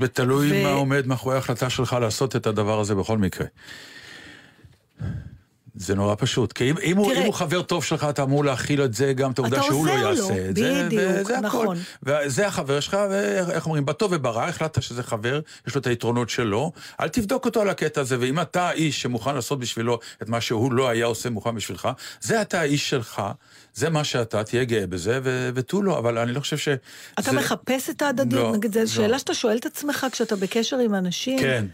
[0.00, 3.46] ותלוי ו- מה עומד מאחורי ההחלטה שלך לעשות את הדבר הזה בכל מקרה.
[5.76, 8.44] זה נורא פשוט, כי אם, אם, הוא, תראה- אם הוא חבר טוב שלך, אתה אמור
[8.44, 10.82] להכיל את זה, גם את העובדה אתה שהוא לא עוזר לו, יעשה את זה.
[10.86, 11.76] בדיוק, וזה נכון.
[12.02, 12.22] הכל.
[12.24, 16.72] וזה החבר שלך, ואיך אומרים, בטוב וברע, החלטת שזה חבר, יש לו את היתרונות שלו,
[17.00, 20.72] אל תבדוק אותו על הקטע הזה, ואם אתה האיש שמוכן לעשות בשבילו את מה שהוא
[20.72, 21.88] לא היה עושה מוכן בשבילך,
[22.20, 23.22] זה אתה האיש שלך,
[23.74, 25.20] זה מה שאתה, תהיה גאה בזה,
[25.54, 26.68] ותו לא, אבל אני לא חושב ש...
[27.14, 28.42] אתה זה- מחפש את ההדדיות?
[28.52, 28.86] לא, נגיד, זו לא.
[28.86, 31.38] שאלה שאתה שואל את עצמך כשאתה בקשר עם אנשים.
[31.38, 31.64] כן,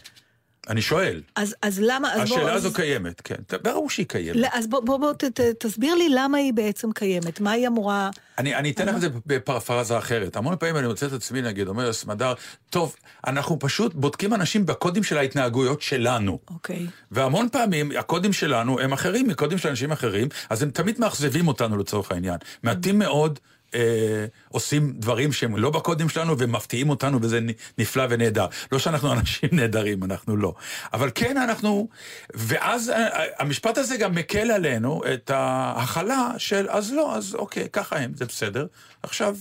[0.68, 1.22] אני שואל.
[1.36, 2.12] אז, אז למה...
[2.12, 3.34] אז בוא, השאלה אז, הזו קיימת, כן.
[3.62, 4.36] ברור שהיא קיימת.
[4.36, 7.66] לא, אז בוא, בוא, בוא ת, ת, תסביר לי למה היא בעצם קיימת, מה היא
[7.66, 8.10] אמורה...
[8.38, 10.36] אני, אני אתן לך את זה בפרפרזה אחרת.
[10.36, 12.34] המון פעמים אני מוצא את עצמי, נגיד, אומר סמדר,
[12.70, 12.96] טוב,
[13.26, 16.38] אנחנו פשוט בודקים אנשים בקודים של ההתנהגויות שלנו.
[16.50, 16.86] אוקיי.
[17.10, 21.76] והמון פעמים הקודים שלנו הם אחרים מקודים של אנשים אחרים, אז הם תמיד מאכזבים אותנו
[21.76, 22.36] לצורך העניין.
[22.62, 23.38] מעטים מאוד
[23.74, 27.40] אה, עושים דברים שהם לא בקודים שלנו ומפתיעים אותנו וזה
[27.78, 28.46] נפלא ונהדר.
[28.72, 30.54] לא שאנחנו אנשים נהדרים, אנחנו לא.
[30.92, 31.88] אבל כן אנחנו,
[32.34, 37.98] ואז אה, המשפט הזה גם מקל עלינו את ההכלה של אז לא, אז אוקיי, ככה
[37.98, 38.66] הם, זה בסדר.
[39.02, 39.36] עכשיו,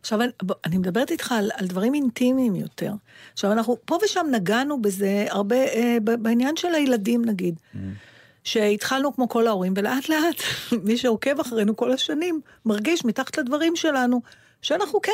[0.00, 0.30] עכשיו, אני,
[0.64, 2.92] אני מדברת איתך על, על דברים אינטימיים יותר.
[3.32, 7.54] עכשיו, אנחנו פה ושם נגענו בזה הרבה, אה, בעניין של הילדים, נגיד.
[8.44, 10.42] שהתחלנו כמו כל ההורים, ולאט לאט,
[10.84, 14.22] מי שעוקב אחרינו כל השנים, מרגיש מתחת לדברים שלנו,
[14.62, 15.12] שאנחנו כן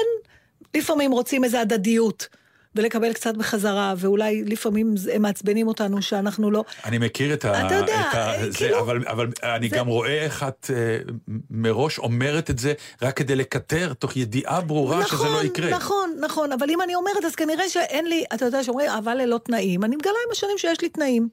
[0.76, 2.28] לפעמים רוצים איזו הדדיות,
[2.74, 6.64] ולקבל קצת בחזרה, ואולי לפעמים זה- הם מעצבנים אותנו שאנחנו לא...
[6.84, 7.66] אני מכיר את ה...
[7.66, 10.70] אתה יודע, את ה אה, זה, כאילו- אבל, אבל אני זה- גם רואה איך את
[10.74, 10.98] אה,
[11.50, 15.70] מראש אומרת את זה רק כדי לקטר, תוך ידיעה ברורה שזה לא יקרה.
[15.70, 19.40] נכון, נכון, אבל אם אני אומרת, אז כנראה שאין לי, אתה יודע, שאומרים, אהבה ללא
[19.44, 21.28] תנאים, אני מגלה עם השנים שיש לי תנאים.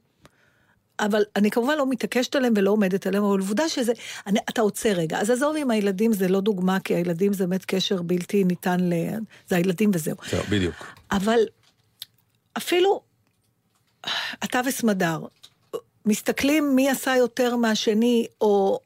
[0.99, 3.93] אבל אני כמובן לא מתעקשת עליהם ולא עומדת עליהם, אבל עובדה שזה,
[4.27, 5.19] אני, אתה עוצר רגע.
[5.19, 8.93] אז עזוב עם הילדים, זה לא דוגמה, כי הילדים זה באמת קשר בלתי ניתן ל...
[9.47, 10.15] זה הילדים וזהו.
[10.29, 10.75] זהו, בדיוק.
[11.11, 11.39] אבל
[12.57, 13.01] אפילו
[14.43, 15.19] אתה וסמדר,
[16.05, 18.79] מסתכלים מי עשה יותר מהשני, או...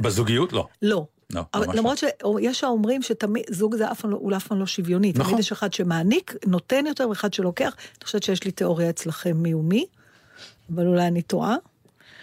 [0.00, 0.66] בזוגיות לא.
[0.82, 1.04] לא.
[1.34, 5.12] לא, ממש למרות שיש האומרים שתמיד, זוג זה אף פעם לא, אף פעם לא שוויוני.
[5.14, 5.24] נכון.
[5.24, 7.76] תמיד יש אחד שמעניק, נותן יותר, ואחד שלוקח.
[7.76, 9.86] אני חושבת שיש לי תיאוריה אצלכם מי הוא מי,
[10.74, 11.56] אבל אולי אני טועה.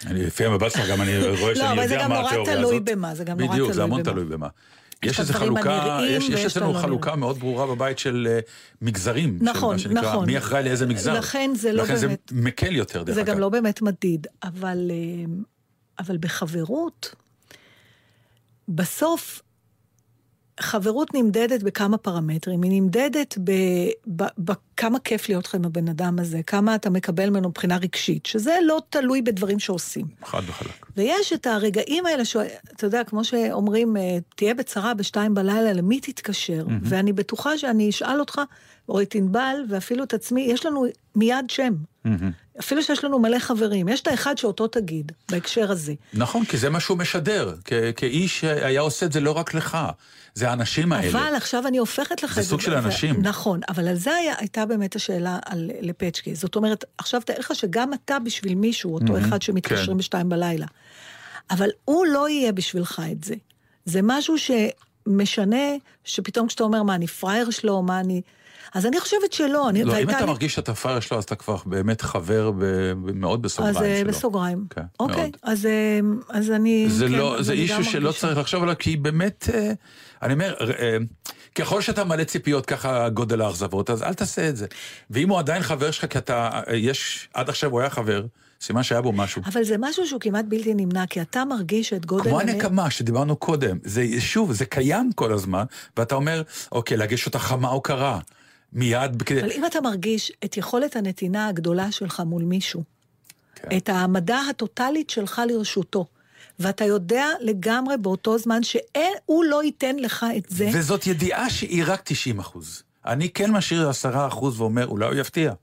[0.06, 2.28] אני, לפי המבט שלך גם אני רואה לא, שאני אבל זה יודע גם מה נורא
[2.30, 2.84] התיאוריה תלוי הזאת.
[2.90, 4.12] במה, זה גם נורא בדיוק, זה תלוי המון במה.
[4.14, 4.48] תלוי במה.
[5.04, 7.16] יש איזו חלוקה, יש, יש אצלנו חלוקה.
[7.16, 8.40] מאוד ברורה בבית של אה,
[8.82, 9.38] מגזרים.
[9.42, 10.26] נכון, של מה שנקרא, נכון.
[10.26, 11.14] מי אחראי לאיזה מגזר.
[11.14, 13.34] לכן זה לא לכן באמת- זה מקל יותר, דרך זה אגב.
[13.34, 15.26] גם לא באמת מדיד, אבל, אה,
[16.00, 17.16] אבל בחברות,
[18.70, 19.42] בסוף,
[20.60, 22.64] חברות נמדדת בכמה פרמטרים.
[22.64, 23.38] היא נמדדת
[24.38, 28.58] בכמה כיף להיות לך עם הבן אדם הזה, כמה אתה מקבל ממנו מבחינה רגשית, שזה
[28.66, 30.06] לא תלוי בדברים שעושים.
[30.26, 30.86] חד וחלק.
[30.98, 36.66] ויש את הרגעים האלה, שאתה יודע, כמו שאומרים, אה, תהיה בצרה בשתיים בלילה, למי תתקשר?
[36.68, 36.72] Mm-hmm.
[36.84, 38.42] ואני בטוחה שאני אשאל אותך,
[38.90, 41.74] או את ענבל, ואפילו את עצמי, יש לנו מיד שם.
[42.06, 42.10] Mm-hmm.
[42.60, 45.94] אפילו שיש לנו מלא חברים, יש את האחד שאותו תגיד, בהקשר הזה.
[46.14, 47.56] נכון, כי זה מה שהוא משדר.
[47.66, 49.78] כ- כאיש היה עושה את זה לא רק לך,
[50.34, 51.10] זה האנשים האלה.
[51.12, 52.36] אבל עכשיו אני הופכת לך...
[52.36, 53.22] זה סוג של אנשים.
[53.22, 56.36] נכון, אבל על זה היה, הייתה באמת השאלה על, לפצ'קי.
[56.36, 59.98] זאת אומרת, עכשיו תאר לך שגם אתה בשביל מישהו, אותו אחד שמתקשרים כן.
[59.98, 60.66] בשתיים בלילה.
[61.50, 63.36] אבל הוא לא יהיה בשבילך את זה.
[63.86, 65.66] זה משהו שמשנה,
[66.04, 68.22] שפתאום כשאתה אומר, מה, אני פראייר שלו, מה אני...
[68.74, 69.70] אז אני חושבת שלא.
[69.70, 72.94] אני, לא, אם אתה לי- מרגיש שאתה פראייר שלו, אז אתה כבר באמת חבר ב-
[73.14, 74.08] מאוד בסוגריים אז אה, שלו.
[74.10, 74.66] בסוגריים.
[74.70, 75.38] כן, אוקיי, מאוד.
[75.44, 76.00] אז, אה,
[76.30, 76.86] אז אני...
[76.90, 78.20] זה כן, לא, אז זה אישו שלא מרגישה.
[78.22, 79.72] צריך לחשוב עליו, כי באמת, אה,
[80.24, 80.56] אני אומר,
[81.56, 84.66] ככל שאתה מלא ציפיות, ככה גודל האכזבות, אז אל תעשה את זה.
[85.10, 88.26] ואם הוא עדיין חבר שלך, כי אתה, יש, עד עכשיו הוא היה חבר,
[88.62, 89.42] סימן שהיה בו משהו.
[89.54, 92.24] אבל זה משהו שהוא כמעט בלתי נמנע, כי אתה מרגיש את גודל...
[92.30, 95.64] כמו הנ- הנקמה שדיברנו קודם, זה שוב, זה קיים כל הזמן,
[95.98, 98.20] ואתה אומר, אוקיי, להגיש אותה חמה או קרה,
[98.74, 99.24] מיד.
[99.42, 102.84] אבל אם אתה מרגיש את יכולת הנתינה הגדולה שלך מול מישהו,
[103.56, 103.78] כן.
[103.78, 106.06] את העמדה הטוטלית שלך לרשותו,
[106.60, 112.02] ואתה יודע לגמרי באותו זמן שהוא לא ייתן לך את זה, וזאת ידיעה שהיא רק
[112.04, 112.84] 90 אחוז.
[113.06, 115.54] אני כן משאיר 10 אחוז ואומר, אולי הוא יפתיע.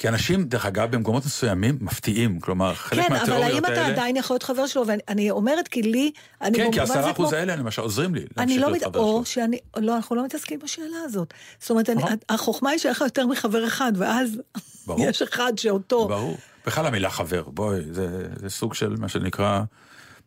[0.00, 2.40] כי אנשים, דרך אגב, במקומות מסוימים, מפתיעים.
[2.40, 3.86] כלומר, חלק כן, אבל מהתיאוריות האם אתה האלה...
[3.86, 4.84] עדיין יכול להיות חבר שלו?
[4.86, 8.72] ואני אומרת, כי לי, אני כן, כי עשרה אחוז האלה, למשל, עוזרים לי אני לא,
[8.72, 8.82] מת...
[8.96, 9.24] או.
[9.24, 11.34] שאני, לא, אנחנו לא מתעסקים בשאלה הזאת.
[11.60, 12.16] זאת אומרת, אני, נכון.
[12.28, 14.40] החוכמה היא שיהיה לך יותר מחבר אחד, ואז
[14.86, 15.06] ברור.
[15.08, 16.08] יש אחד שאותו.
[16.08, 16.38] ברור.
[16.66, 19.60] בכלל המילה חבר, בואי, זה, זה סוג של מה שנקרא,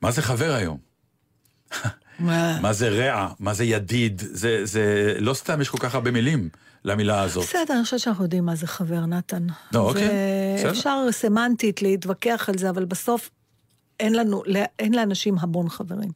[0.02, 0.78] מה זה חבר היום?
[2.20, 2.60] מה?
[2.62, 3.28] מה זה רע?
[3.40, 4.22] מה זה ידיד?
[4.32, 6.50] זה, זה, לא סתם יש כל כך הרבה מילים
[6.86, 7.44] למילה הזאת.
[7.44, 9.48] בסדר, אני חושבת שאנחנו יודעים מה זה חבר, נתן.
[9.72, 10.10] לא, אוקיי,
[10.58, 10.72] בסדר.
[10.72, 13.30] אפשר סמנטית להתווכח על זה, אבל בסוף
[14.00, 14.44] אין לנו,
[14.80, 16.10] אין לאנשים המון חברים.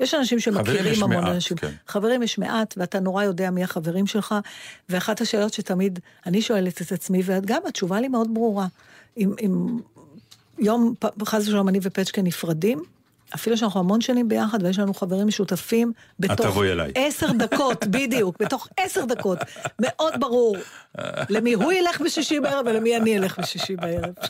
[0.00, 1.56] יש אנשים חברים יש שמכירים המון מעט, אנשים.
[1.56, 1.70] כן.
[1.88, 4.34] חברים יש מעט, ואתה נורא יודע מי החברים שלך,
[4.88, 8.66] ואחת השאלות שתמיד אני שואלת את עצמי, וגם התשובה לי מאוד ברורה.
[9.16, 9.78] אם, אם
[10.58, 12.82] יום, חס ושלום, אני ופצ'קה נפרדים,
[13.34, 16.40] אפילו שאנחנו המון שנים ביחד ויש לנו חברים משותפים, בתוך.
[16.94, 19.38] עשר דקות, בדיוק, בתוך עשר דקות,
[19.80, 20.56] מאוד ברור
[21.28, 24.14] למי הוא ילך בשישי בערב ולמי אני אלך בשישי בערב.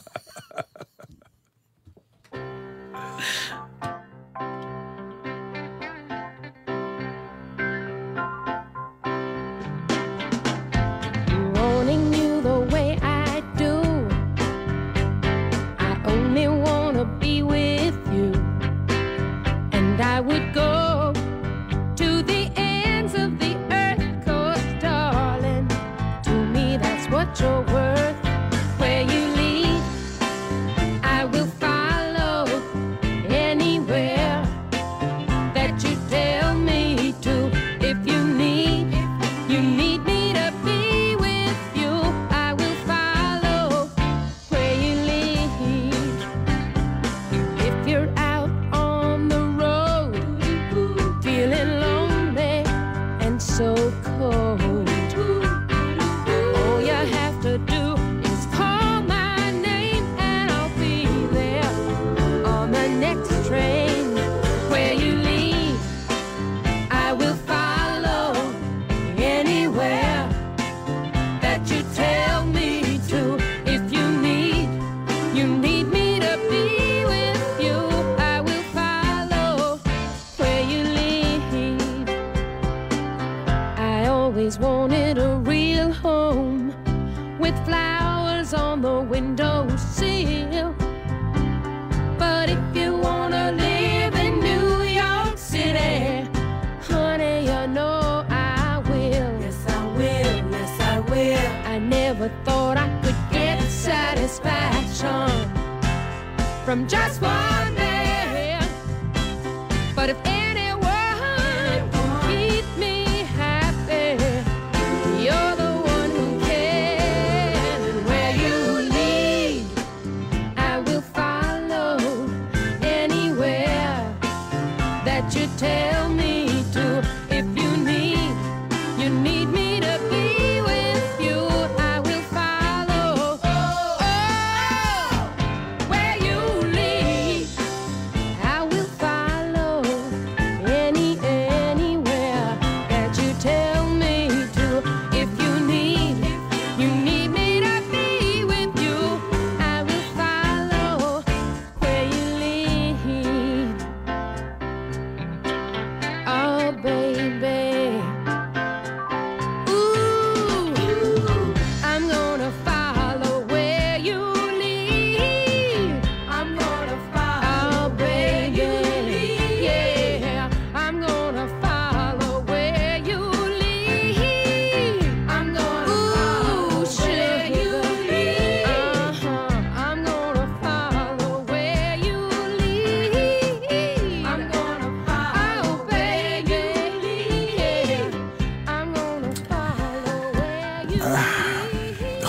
[106.72, 107.41] from just one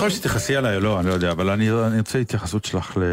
[0.08, 0.12] יכול
[0.50, 3.04] להיות עליי או לא, אני לא יודע, אבל אני, אני רוצה התייחסות שלך ל...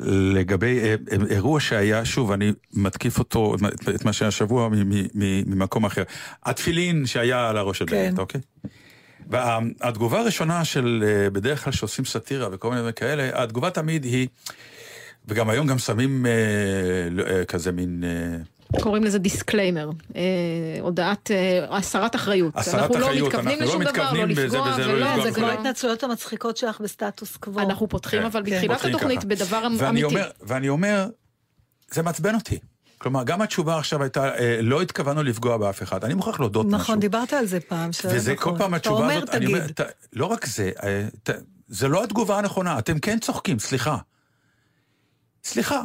[0.00, 0.94] לגבי אה,
[1.30, 3.54] אירוע שהיה, שוב, אני מתקיף אותו,
[3.94, 4.68] את- מה שהיה השבוע
[5.46, 6.02] ממקום אחר.
[6.44, 8.08] התפילין שהיה על הראש של כן.
[8.10, 8.40] בנט, אוקיי?
[9.30, 14.28] והתגובה הראשונה של, אה, בדרך כלל שעושים סאטירה וכל מיני דברים כאלה, התגובה תמיד היא,
[15.28, 16.30] וגם היום גם שמים אה,
[17.10, 18.04] לא, אה, כזה מין...
[18.04, 20.20] אה, קוראים לזה disclaimer, אה,
[20.80, 22.56] הודעת אה, הסרת אחריות.
[22.56, 25.30] הסרת אנחנו לא מתכוונים אנחנו לא לשום דבר, לא בזה לפגוע לא ולא, לפגוע זה
[25.30, 25.46] זה כמו.
[25.46, 27.60] ההתנצלויות המצחיקות שלך בסטטוס קוו.
[27.60, 28.50] אנחנו פותחים כן, אבל כן.
[28.56, 29.26] בתחילת התוכנית ככה.
[29.28, 30.04] בדבר ואני אמיתי.
[30.04, 31.06] אומר, ואני אומר,
[31.90, 32.58] זה מעצבן אותי.
[32.98, 36.04] כלומר, גם התשובה עכשיו הייתה, אה, לא התכוונו לפגוע באף אחד.
[36.04, 36.78] אני מוכרח להודות משהו.
[36.78, 37.90] נכון, דיברת על זה פעם.
[38.04, 38.52] וזה נכון.
[38.52, 39.80] כל פעם התשובה אתה אומר, הזאת, אני אומר, תגיד.
[39.80, 41.30] ת- לא רק זה, אה, ת-
[41.68, 43.96] זה לא התגובה הנכונה, אתם כן צוחקים, סליחה.
[45.44, 45.82] סליחה.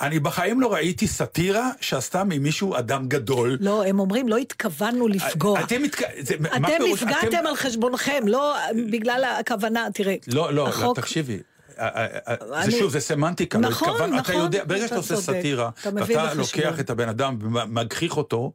[0.00, 3.58] אני בחיים לא ראיתי סאטירה שעשתה ממישהו אדם גדול.
[3.60, 5.60] לא, הם אומרים, לא התכוונו לפגוע.
[5.60, 6.02] אתם התכ...
[6.20, 7.02] זה, מה אתם פירוש?
[7.02, 8.56] נפגעתם אתם- על חשבונכם, לא
[8.90, 10.14] בגלל הכוונה, תראה.
[10.32, 11.38] לא, לא, לא, תקשיבי.
[11.78, 15.02] אה, אה, אה, זה שוב, זה סמנטיקה, לא נכון, התכוונו, אתה נכון, יודע, ברגע אתה
[15.02, 15.16] שאתה עושה.
[15.16, 16.34] סאטירה, ואתה.
[16.34, 18.52] לוקח את הבן אדם ומגחיך אותו,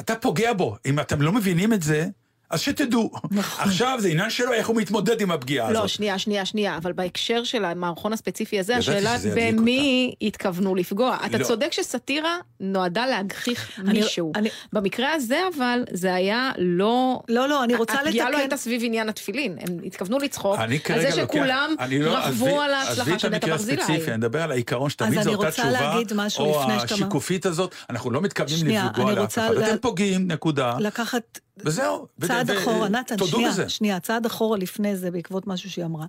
[0.00, 0.76] אתה פוגע בו.
[0.86, 2.06] אם אתם לא מבינים את זה,
[2.50, 3.10] אז שתדעו.
[3.30, 3.64] נכון.
[3.64, 5.82] עכשיו זה עניין שלו איך הוא מתמודד עם הפגיעה הזאת.
[5.82, 11.16] לא, שנייה, שנייה, שנייה, אבל בהקשר של המערכון הספציפי הזה, השאלה במי התכוונו לפגוע.
[11.26, 11.44] אתה לא.
[11.44, 14.32] צודק שסאטירה נועדה להגחיך אני- מישהו.
[14.34, 17.20] אני- במקרה הזה אבל, זה היה לא...
[17.28, 18.40] לא, לא, אני רוצה הפגיעה לא לתקן.
[18.40, 21.34] הייתה סביב עניין התפילין, הם התכוונו לצחוק אני על כרגע זה לוקח...
[21.34, 23.82] שכולם אני לא- עזבי- רכבו על עזבי ההצלחה את של נטע המקרה ברזילי.
[23.82, 25.98] הספציפי, אני מדבר על העיקרון שתמיד זו אני אותה תשובה,
[26.38, 29.54] או השיקופית הזאת, אנחנו לא מתכוונים לפגוע אני לאף אחד.
[29.56, 32.06] אתם פוגעים, נקודה, לקחת וזהו.
[32.26, 33.68] צעד ו- אחורה, נתן, שנייה, בזה.
[33.68, 36.06] שנייה, צעד אחורה לפני זה, בעקבות משהו שהיא אמרה.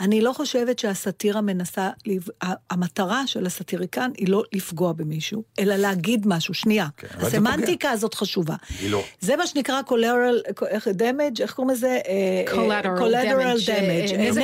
[0.00, 1.90] אני לא חושבת שהסאטירה מנסה,
[2.70, 6.86] המטרה של הסאטיריקן היא לא לפגוע במישהו, אלא להגיד משהו, שנייה.
[6.96, 8.54] כן, הסמנטיקה הזאת חשובה.
[8.80, 9.04] היא לא.
[9.20, 11.98] זה מה שנקרא collateral, איך damage, איך קוראים לזה?
[12.08, 14.16] אה, אה, damage, אה, damage.
[14.18, 14.42] נזק.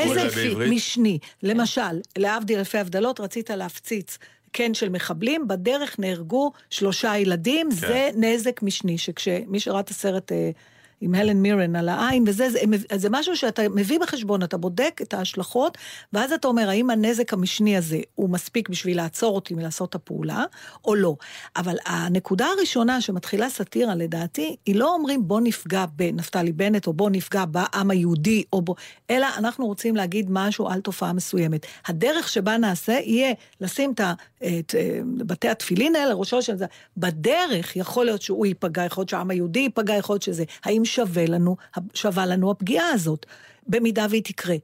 [0.70, 1.18] משני.
[1.42, 4.18] למשל, להבדיל אלפי הבדלות, רצית להפציץ.
[4.54, 7.76] קן של מחבלים, בדרך נהרגו שלושה ילדים, כן.
[7.76, 10.50] זה נזק משני, שכשמי שראה את הסרט אה,
[11.00, 12.60] עם הלן מירן על העין, וזה זה,
[12.96, 15.78] זה משהו שאתה מביא בחשבון, אתה בודק את ההשלכות,
[16.12, 20.44] ואז אתה אומר, האם הנזק המשני הזה הוא מספיק בשביל לעצור אותי מלעשות את הפעולה,
[20.84, 21.16] או לא.
[21.56, 27.10] אבל הנקודה הראשונה שמתחילה סאטירה, לדעתי, היא לא אומרים בוא נפגע בנפתלי בנט, או בוא
[27.10, 28.74] נפגע בעם היהודי, או בוא...
[29.10, 31.66] אלא אנחנו רוצים להגיד משהו על תופעה מסוימת.
[31.86, 34.00] הדרך שבה נעשה יהיה לשים את,
[34.42, 36.66] את אה, בתי התפילין האלה, ראשו של זה.
[36.96, 40.44] בדרך יכול להיות שהוא ייפגע, יכול להיות שהעם היהודי ייפגע, יכול להיות שזה.
[40.64, 41.56] האם שווה לנו,
[41.94, 43.26] שווה לנו הפגיעה הזאת,
[43.66, 44.56] במידה והיא תקרה.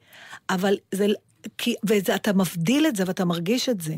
[0.50, 1.06] אבל זה,
[1.58, 3.94] כי, ואתה מבדיל את זה ואתה מרגיש את זה.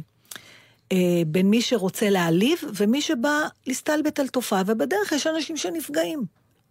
[0.93, 6.25] אה, בין מי שרוצה להעליב ומי שבא להסתלבט על תופעה, ובדרך יש אנשים שנפגעים.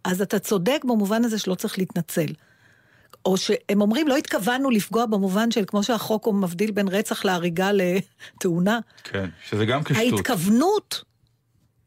[0.04, 2.26] אז אתה צודק במובן הזה שלא צריך להתנצל.
[3.24, 7.70] או שהם אומרים, לא התכוונו לפגוע במובן של, כמו שהחוק הוא מבדיל בין רצח להריגה
[7.72, 8.78] לתאונה.
[9.04, 10.12] כן, שזה גם כשטות.
[10.12, 11.02] ההתכוונות,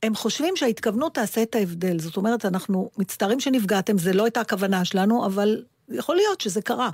[0.05, 1.99] הם חושבים שההתכוונות תעשה את ההבדל.
[1.99, 6.89] זאת אומרת, אנחנו מצטערים שנפגעתם, זה לא הייתה הכוונה שלנו, אבל יכול להיות שזה קרה.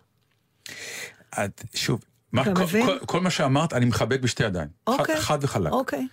[1.32, 2.00] את, שוב,
[2.32, 2.52] מה, כל?
[2.86, 4.68] כל, כל מה שאמרת, אני מחבק בשתי ידיים.
[4.88, 5.16] אוקיי.
[5.16, 5.72] חד, חד וחלק.
[5.72, 6.08] אוקיי.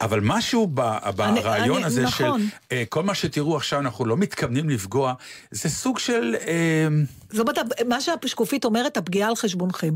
[0.00, 2.40] אבל משהו ב- ברעיון אני- הזה נכון.
[2.40, 5.14] של אה, כל מה שתראו עכשיו, אנחנו לא מתכוונים לפגוע,
[5.50, 6.34] זה סוג של...
[6.40, 6.88] אה,
[7.30, 9.94] זאת אומרת, מה שהשקופית אומרת, הפגיעה על חשבונכם.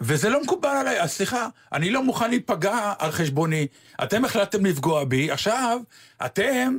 [0.00, 3.66] וזה לא מקובל עליי, אז סליחה, אני לא מוכן להיפגע על חשבוני.
[4.02, 5.80] אתם החלטתם לפגוע בי, עכשיו,
[6.24, 6.76] אתם,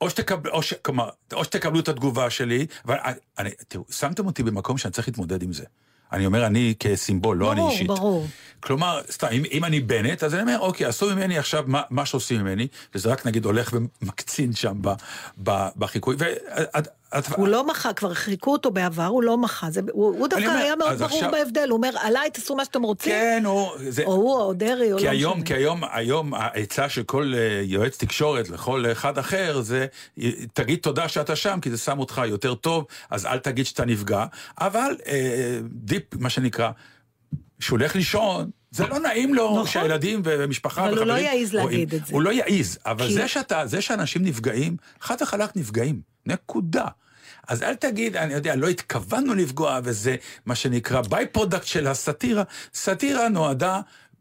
[0.00, 0.74] או שתקבלו, או ש...
[0.74, 2.96] כלומר, או שתקבלו את התגובה שלי, אבל
[3.38, 5.64] אני, תראו, שמתם אותי במקום שאני צריך להתמודד עם זה.
[6.12, 7.86] אני אומר, אני כסימבול, לא אני ברור, אישית.
[7.86, 8.26] ברור.
[8.60, 12.06] כלומר, סתם, אם, אם אני בנט, אז אני אומר, אוקיי, עשו ממני עכשיו מה, מה
[12.06, 14.92] שעושים ממני, וזה רק נגיד הולך ומקצין שם ב,
[15.42, 16.16] ב, בחיקוי.
[16.78, 16.88] את,
[17.36, 19.70] הוא לא מחה, כבר חיכו אותו בעבר, הוא לא מחה.
[19.70, 22.64] זה, הוא, הוא דווקא אומר, היה מאוד ברור עכשיו- בהבדל, הוא אומר, עליי תעשו מה
[22.64, 23.74] שאתם רוצים, כן, או...
[23.88, 25.46] זה, או הוא, או דרעי, או לא היום, משנה.
[25.46, 29.86] כי היום, היום העצה של כל אה, יועץ תקשורת לכל אחד אחר זה,
[30.52, 34.24] תגיד תודה שאתה שם, כי זה שם אותך יותר טוב, אז אל תגיד שאתה נפגע.
[34.60, 36.70] אבל אה, דיפ, מה שנקרא,
[37.60, 39.66] שהוא הולך לישון, זה לא נעים לו נכון.
[39.66, 41.08] שהילדים ומשפחה אבל הוא וחברים...
[41.24, 41.68] לא יעז רואים.
[41.68, 42.12] להגיד את זה.
[42.14, 46.84] הוא לא יעז, אבל כי- זה שאתה, זה שאנשים נפגעים, חד וחלק נפגעים, נקודה.
[47.48, 52.42] אז אל תגיד, אני יודע, לא התכוונו לפגוע, וזה מה שנקרא by-product של הסאטירה.
[52.74, 53.80] סאטירה נועדה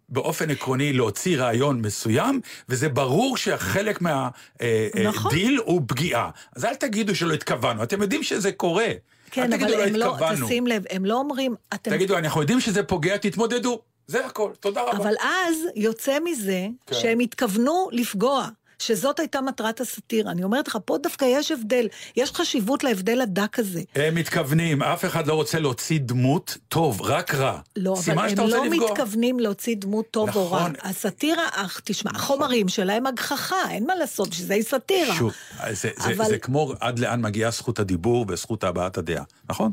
[0.09, 5.33] באופן עקרוני להוציא רעיון מסוים, וזה ברור שחלק מהדיל נכון.
[5.65, 6.29] הוא פגיעה.
[6.55, 8.88] אז אל תגידו שלא התכוונו, אתם יודעים שזה קורה.
[9.31, 10.17] כן, אבל תגידו הם לא.
[10.45, 11.91] תשים לב, הם לא אומרים, אתם...
[11.91, 13.81] תגידו, אנחנו יודעים שזה פוגע, תתמודדו.
[14.07, 14.97] זה הכל, תודה רבה.
[14.97, 16.95] אבל אז יוצא מזה כן.
[16.95, 18.47] שהם התכוונו לפגוע.
[18.86, 20.32] שזאת הייתה מטרת הסאטירה.
[20.32, 21.88] אני אומרת לך, פה דווקא יש הבדל.
[22.15, 23.82] יש חשיבות להבדל הדק הזה.
[23.95, 27.60] הם מתכוונים, אף אחד לא רוצה להוציא דמות טוב, רק רע.
[27.76, 28.91] לא, אבל הם לא לפגוע.
[28.91, 30.60] מתכוונים להוציא דמות טוב או רע.
[30.60, 30.74] נכון.
[30.82, 35.15] הסאטירה, אך, תשמע, החומרים שלהם הגחכה, אין מה לעשות, זה היא סאטירה.
[35.15, 35.32] שוב,
[35.71, 39.71] זה, זה, אבל- זה כמו עד לאן מגיעה זכות הדיבור וזכות הבעת הדעה, נכון?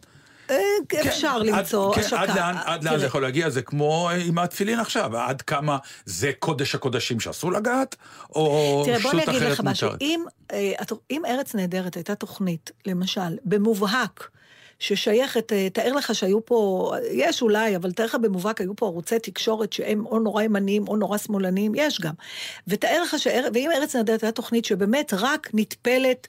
[0.94, 2.16] אה, אפשר כן, למצוא עד, השקה.
[2.16, 3.50] כן, עד לאן, עד לאן זה יכול להגיע?
[3.50, 7.96] זה כמו עם התפילין עכשיו, עד כמה זה קודש הקודשים שאסור לגעת,
[8.30, 9.90] או תראה, בוא אני אגיד אחרת לך משהו.
[9.90, 10.02] מותרת?
[10.52, 10.72] אה,
[11.10, 14.30] אם ארץ נהדרת הייתה תוכנית, למשל, במובהק,
[14.82, 19.18] ששייכת, אה, תאר לך שהיו פה, יש אולי, אבל תאר לך במובהק, היו פה ערוצי
[19.18, 22.12] תקשורת שהם או נורא ימניים או נורא שמאלניים, יש גם.
[22.68, 26.26] ותאר לך, שאר, ואם ארץ נהדרת הייתה תוכנית שבאמת רק נטפלת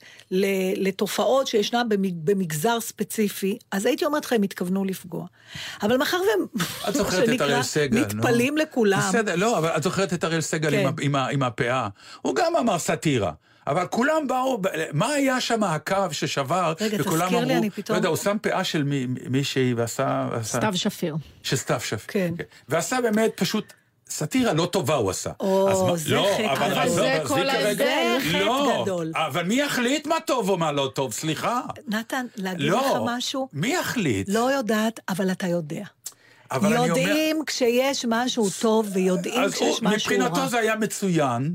[0.76, 5.26] לתופעות שישנן במג- במגזר ספציפי, אז הייתי אומרת לך, הם התכוונו לפגוע.
[5.82, 6.46] אבל מאחר והם,
[6.88, 8.06] את זוכרת את אריאל סגל, נו.
[8.06, 9.00] מתפלים לכולם.
[9.08, 10.78] בסדר, לא, אבל את זוכרת את אריאל סגל כן.
[10.86, 11.88] עם עם עם הפאה?
[12.22, 13.32] הוא גם אמר סאטירה.
[13.66, 14.60] אבל כולם באו,
[14.92, 18.16] מה היה שם הקו ששבר, רגע, וכולם תזכיר לי, אמרו, אני פתאום- לא יודע, הוא
[18.16, 20.28] שם פאה של מי- מישהי ועשה...
[20.42, 21.16] סתיו שפיר.
[21.42, 21.98] של סתיו שפיר.
[22.08, 22.34] כן.
[22.68, 23.72] ועשה באמת פשוט...
[24.08, 25.30] סאטירה לא טובה הוא עשה.
[25.40, 26.52] או, זה לא, חטא.
[26.52, 27.52] אבל אבל עזוב, זה כל כרגע.
[27.52, 27.74] ההבדל.
[27.76, 29.12] זה חטא לא, גדול.
[29.14, 31.12] אבל מי יחליט מה טוב או מה לא טוב?
[31.12, 31.60] סליחה.
[31.88, 32.78] נתן, להגיד לא.
[32.80, 33.48] לך משהו?
[33.52, 34.28] מי יחליט?
[34.28, 35.82] לא יודעת, אבל אתה יודע.
[36.50, 39.94] אבל אני אומר- יודעים כשיש משהו טוב, ויודעים אז הוא, כשיש משהו רע.
[40.26, 41.54] מבחינתו זה היה מצוין,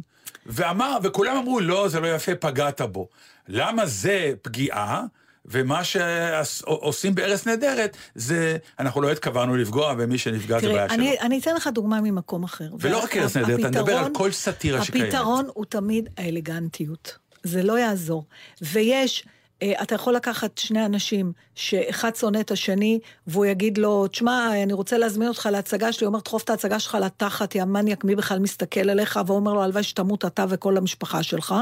[0.50, 3.08] ואמר, וכולם אמרו, לא, זה לא יפה, פגעת בו.
[3.47, 5.04] למה זה פגיעה?
[5.45, 10.97] ומה שעושים בארץ נהדרת, זה, אנחנו לא התכוונו לפגוע, ומי שנפגע זה תראה, בעיה שלו.
[10.97, 12.70] אני, אני אתן לך דוגמה ממקום אחר.
[12.80, 15.14] ולא רק ארץ נהדרת, אני מדבר על כל סאטירה שקיימת.
[15.14, 17.18] הפתרון הוא תמיד האלגנטיות.
[17.43, 18.26] זה לא יעזור.
[18.62, 19.32] ויש, אה,
[19.64, 24.97] אתה יכול לקחת שני אנשים שאחד שונא את השני, והוא יגיד לו, תשמע, אני רוצה
[24.97, 28.39] להזמין אותך להצגה שלי, הוא אומר, דחוף את ההצגה שלך לתחת, יא מניאק, מי בכלל
[28.39, 31.55] מסתכל עליך, והוא אומר לו, הלוואי שתמות אתה וכל המשפחה שלך.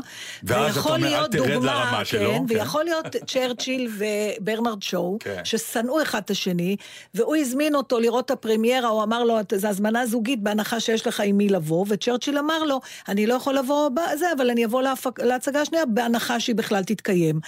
[0.43, 2.43] ואז אתה אומר, אל תרד דוגמה, לרמה שלו, כן, כן.
[2.47, 5.41] ויכול להיות צ'רצ'יל וברנרד שואו, כן.
[5.43, 6.75] ששנאו אחד את השני,
[7.13, 11.19] והוא הזמין אותו לראות את הפרמיירה, הוא אמר לו, זו הזמנה זוגית בהנחה שיש לך
[11.25, 15.19] עם מי לבוא, וצ'רצ'יל אמר לו, אני לא יכול לבוא בזה, אבל אני אבוא להפק,
[15.19, 17.39] להצגה השנייה בהנחה שהיא בכלל תתקיים.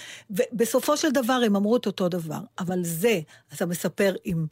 [0.52, 3.20] ובסופו של דבר הם אמרו את אותו דבר, אבל זה,
[3.54, 4.46] אתה מספר עם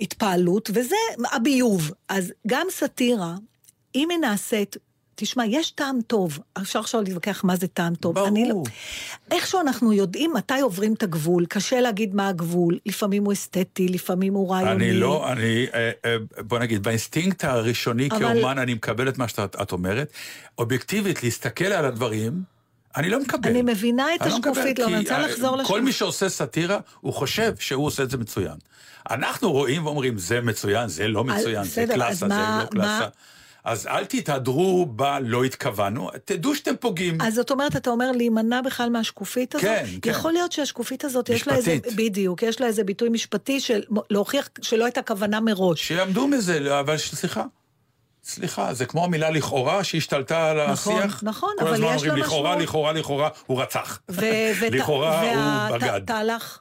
[0.00, 0.96] התפעלות, וזה
[1.32, 1.90] הביוב.
[2.08, 3.34] אז גם סאטירה,
[3.94, 4.76] אם היא נעשית...
[5.14, 8.14] תשמע, יש טעם טוב, אפשר עכשיו להתווכח מה זה טעם טוב.
[8.14, 8.28] ברור.
[8.28, 8.62] אני לא...
[9.30, 14.34] איכשהו אנחנו יודעים מתי עוברים את הגבול, קשה להגיד מה הגבול, לפעמים הוא אסתטי, לפעמים
[14.34, 14.72] הוא רעיוני.
[14.72, 19.28] אני לא, אני, אה, אה, בוא נגיד, באינסטינקט הראשוני אבל- כאומן, אני מקבל את מה
[19.28, 20.12] שאת את אומרת.
[20.58, 22.42] אובייקטיבית, להסתכל על הדברים,
[22.96, 23.50] אני לא מקבל.
[23.50, 25.84] אני מבינה את מקבל, השקופית, לא, אני רוצה לחזור כל לשקופית.
[25.84, 28.56] מי שעושה סאטירה, הוא חושב שהוא עושה את זה מצוין.
[29.10, 33.08] אנחנו רואים ואומרים, זה מצוין, זה לא מצוין, זה קלאסה, זה לא קלאסה.
[33.64, 37.20] אז אל תתהדרו בלא התכוונו, תדעו שאתם פוגעים.
[37.20, 39.66] אז זאת אומרת, אתה אומר להימנע בכלל מהשקופית הזאת?
[39.66, 40.10] כן, כן.
[40.10, 41.74] יכול להיות שהשקופית הזאת, יש לה איזה...
[41.74, 41.96] משפטית.
[41.96, 45.88] בדיוק, יש לה איזה ביטוי משפטי של להוכיח שלא הייתה כוונה מראש.
[45.88, 47.44] שיעמדו מזה, אבל סליחה.
[48.24, 51.20] סליחה, זה כמו המילה לכאורה שהשתלטה על נכון, השיח.
[51.22, 52.62] נכון, כל אבל הזמן יש אומרים לה לכאורה, משמעות.
[52.68, 54.00] לכאורה, לכאורה, הוא רצח.
[54.10, 54.26] ו-
[54.72, 56.00] לכאורה וה- הוא בגד.
[56.04, 56.58] ת- תהלך.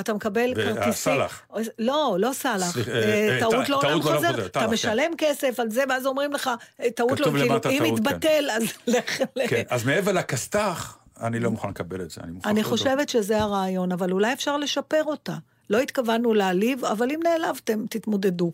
[0.00, 0.82] אתה מקבל כרטיסים...
[0.90, 1.42] הסלאח.
[1.78, 2.78] לא, לא סלאח.
[2.78, 4.46] אה, אה, אה, טעות לעולם טעות לעולם חוזר.
[4.46, 4.70] אתה כן.
[4.70, 6.50] משלם כסף על זה, ואז אומרים לך,
[6.94, 7.24] טעות לא...
[7.26, 7.84] כאילו, אם כן.
[7.84, 9.20] יתבטל, אז לך...
[9.36, 12.20] ל- כן, אז מעבר לכסת"ח, אני לא מוכן לקבל את זה.
[12.44, 12.62] אני.
[12.64, 15.34] חושבת שזה הרעיון, אבל אולי אפשר לשפר אותה.
[15.70, 18.52] לא התכוונו להעליב, אבל אם נעלבתם, תתמודדו.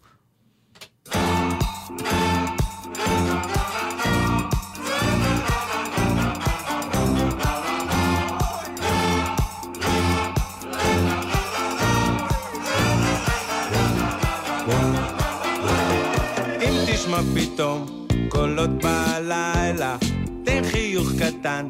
[16.87, 19.97] תשמע פתאום קולות בלילה,
[20.45, 21.67] תן חיוך קטן,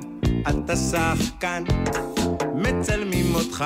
[0.48, 1.62] אתה שחקן.
[2.54, 3.64] מצלמים אותך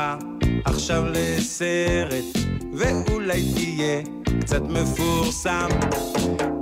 [0.64, 2.24] עכשיו לסרט,
[2.72, 5.68] ואולי תהיה קצת מפורסם.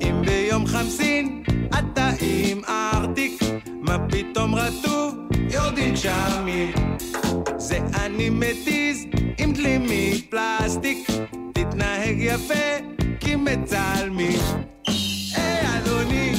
[0.03, 1.43] אם ביום חמסין
[1.79, 3.43] אתה עם ארטיק,
[3.81, 5.14] מה פתאום רטוב?
[5.51, 6.72] יורדים גשמים.
[7.57, 9.07] זה אני מתיז
[9.39, 11.09] עם דלי מפלסטיק,
[11.53, 12.68] תתנהג יפה
[13.20, 14.41] כי מצלמים.
[15.37, 16.33] היי אדוני,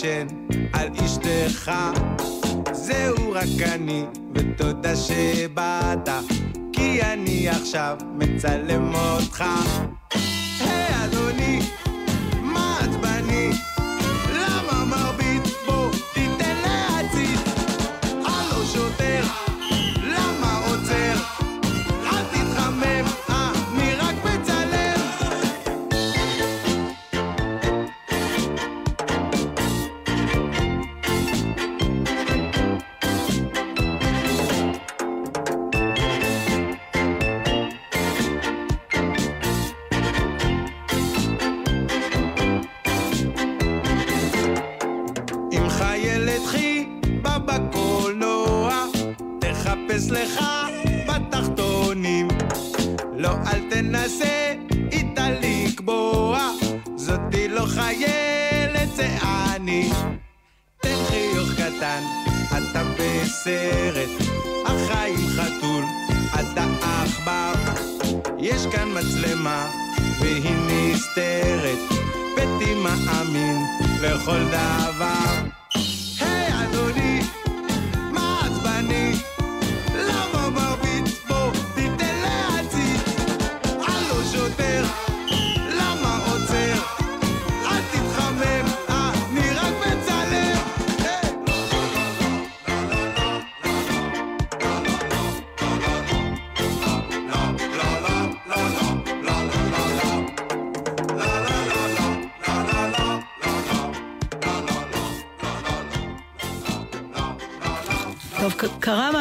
[0.00, 0.26] ישן
[0.72, 1.72] על אשתך?
[2.72, 6.08] זהו רק אני, ותודה שבאת,
[6.72, 9.44] כי אני עכשיו מצלם אותך.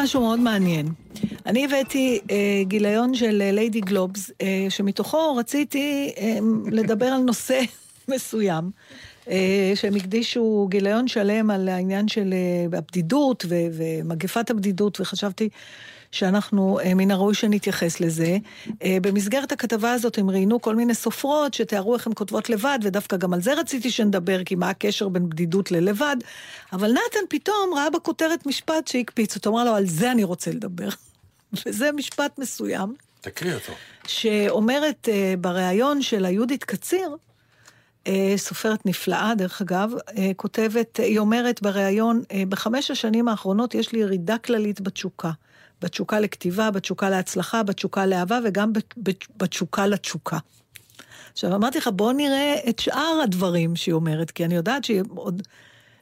[0.09, 0.87] משהו מאוד מעניין.
[1.45, 6.37] אני הבאתי אה, גיליון של אה, ליידי גלובס, אה, שמתוכו רציתי אה,
[6.71, 7.59] לדבר על נושא
[8.09, 8.71] מסוים,
[9.29, 15.49] אה, שהם הקדישו גיליון שלם על העניין של אה, הבדידות ו- ומגפת הבדידות, וחשבתי
[16.11, 18.37] שאנחנו, אה, מן הראוי שנתייחס לזה.
[19.01, 23.33] במסגרת הכתבה הזאת הם ראיינו כל מיני סופרות שתיארו איך הן כותבות לבד, ודווקא גם
[23.33, 26.15] על זה רציתי שנדבר, כי מה הקשר בין בדידות ללבד.
[26.73, 30.89] אבל נתן פתאום ראה בכותרת משפט שהקפיץ אותו, אמר לו, על זה אני רוצה לדבר.
[31.65, 33.73] וזה משפט מסוים, תקריא אותו.
[34.07, 37.15] שאומרת אה, בריאיון של היהודית קציר,
[38.37, 43.99] סופרת נפלאה, דרך אגב, אה, כותבת, היא אומרת בריאיון, אה, בחמש השנים האחרונות יש לי
[43.99, 45.31] ירידה כללית בתשוקה.
[45.81, 50.37] בתשוקה לכתיבה, בתשוקה להצלחה, בתשוקה לאהבה וגם בת- בת- בתשוקה לתשוקה.
[51.33, 55.41] עכשיו, אמרתי לך, בוא נראה את שאר הדברים שהיא אומרת, כי אני יודעת שהיא עוד...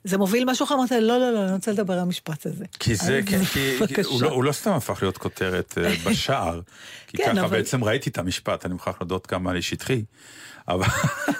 [0.03, 2.65] זה מוביל משהו אחר, אמרתי לה, לא, לא, לא, אני רוצה לדבר על המשפט הזה.
[2.79, 3.77] כי זה, אז כי.
[4.03, 6.61] הוא, לא, הוא לא סתם הפך להיות כותרת אה, בשער,
[7.07, 10.03] כי כן, ככה אבל- בעצם ראיתי את המשפט, אני מוכרח להודות כמה אני שטחי.
[10.67, 10.87] אבל...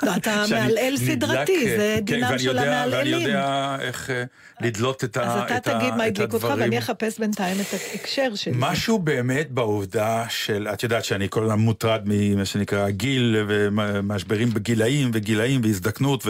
[0.04, 3.14] לא, אתה מעלעל סדרתי, אה, זה כן, דינם של המעלעלים.
[3.14, 4.24] ואני יודע איך אה,
[4.62, 6.64] לדלות את, אז ה, אתה תגיד מה הדליק אותך, הדברים.
[6.64, 8.58] ואני אחפש בינתיים את ההקשר של זה.
[8.60, 15.12] משהו באמת בעובדה של, את יודעת שאני כל הזמן מוטרד ממה שנקרא גיל ומשברים בגילאים
[15.14, 16.26] וגילאים והזדקנות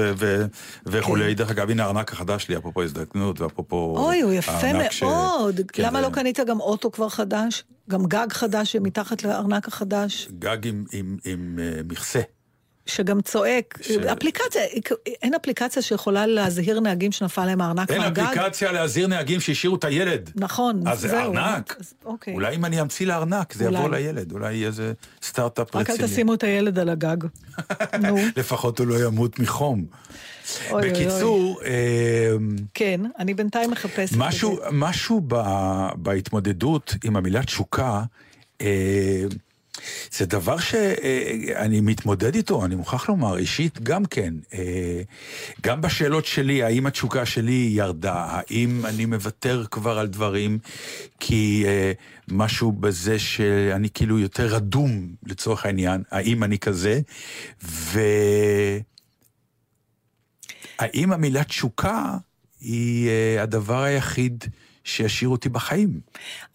[0.85, 1.33] וכולי.
[1.33, 3.93] דרך אגב, הנה הארנק החדש שלי, אפרופו הזדקנות ואפרופו...
[3.95, 4.01] כן.
[4.01, 5.61] אוי, הוא יפה מאוד.
[5.73, 7.63] כן, למה לא קנית גם אוטו כבר חדש?
[7.89, 12.21] גם גג חדש שמתחת לארנק החדש, גג עם אה, מכסה.
[12.88, 13.79] שגם צועק.
[13.81, 14.61] ש- אפליקציה,
[15.21, 18.19] אין אפליקציה שיכולה להזהיר נהגים שנפל להם הארנק אין מהגג?
[18.23, 20.31] אפליקציה להזהיר נהגים שהשאירו את הילד.
[20.35, 21.19] נכון, אז זה זהו.
[21.19, 21.75] ארנק.
[21.79, 22.33] אז- אוקיי.
[22.33, 23.77] אולי אם אני אמציא לארנק, זה אולי.
[23.79, 24.31] יבוא לילד.
[24.31, 26.07] אולי יהיה איזה סטארט-אפ רק אל רציני.
[26.09, 27.17] תשימו את הילד על הגג.
[28.03, 29.85] נו, לפחות הוא לא ימות מחום.
[29.85, 30.91] אוי, אוי, אוי.
[30.91, 32.31] בקיצור, אה,
[32.73, 34.13] כן, אני בינתיים מחפשת.
[34.13, 34.69] את משהו, זה.
[34.71, 35.35] משהו ב,
[35.95, 38.01] בהתמודדות עם המילה תשוקה,
[38.61, 39.23] אה,
[40.11, 44.33] זה דבר שאני מתמודד איתו, אני מוכרח לומר, אישית גם כן.
[44.53, 45.01] אה,
[45.61, 50.59] גם בשאלות שלי, האם התשוקה שלי ירדה, האם אני מוותר כבר על דברים,
[51.19, 51.91] כי אה,
[52.27, 56.99] משהו בזה שאני כאילו יותר רדום לצורך העניין, האם אני כזה,
[57.63, 57.99] ו...
[60.79, 62.17] האם המילה תשוקה
[62.59, 64.43] היא אה, הדבר היחיד
[64.88, 65.99] שישאיר אותי בחיים?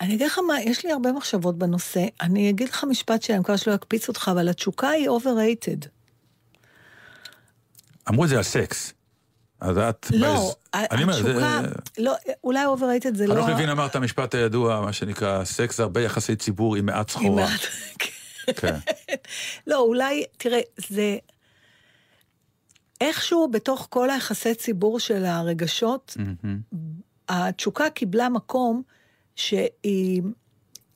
[0.00, 2.04] אני אגיד לך מה, יש לי הרבה מחשבות בנושא.
[2.20, 5.86] אני אגיד לך משפט שאני מקווה שלא יקפיץ אותך, אבל התשוקה היא overrated.
[8.08, 8.92] אמרו את זה על סקס.
[9.60, 10.06] אז את...
[10.10, 12.02] לא, באיז- אני אומר, התשוקה, זה...
[12.02, 12.14] לא,
[12.44, 13.34] אולי overrated זה לא...
[13.34, 16.96] הלוך לוין אמר את המשפט הידוע, מה שנקרא, סקס זה הרבה יחסי ציבור עם מעט
[17.16, 17.44] עם סחורה.
[17.44, 17.60] מעט-
[18.60, 18.76] כן.
[19.66, 21.16] לא, אולי, תראה, זה...
[23.00, 26.16] איכשהו בתוך כל היחסי ציבור של הרגשות,
[27.28, 28.82] התשוקה קיבלה מקום
[29.36, 30.22] שהיא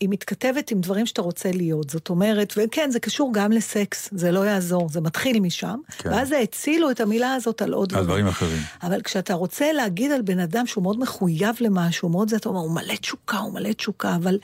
[0.01, 1.91] היא מתכתבת עם דברים שאתה רוצה להיות.
[1.91, 6.11] זאת אומרת, וכן, זה קשור גם לסקס, זה לא יעזור, זה מתחיל משם, כן.
[6.11, 8.27] ואז הצילו את המילה הזאת על עוד על דברים.
[8.27, 8.59] אחרים.
[8.83, 12.61] אבל כשאתה רוצה להגיד על בן אדם שהוא מאוד מחויב למשהו, מאוד זה, אתה אומר,
[12.61, 14.39] הוא מלא תשוקה, הוא מלא תשוקה, אבל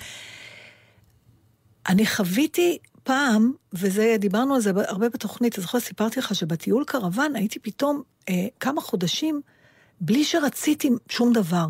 [1.89, 7.37] אני חוויתי פעם, וזה, דיברנו על זה הרבה בתוכנית, אתה זוכר, סיפרתי לך שבטיול קרוון
[7.37, 9.41] הייתי פתאום אה, כמה חודשים
[10.05, 11.67] בלי שרציתי שום דבר.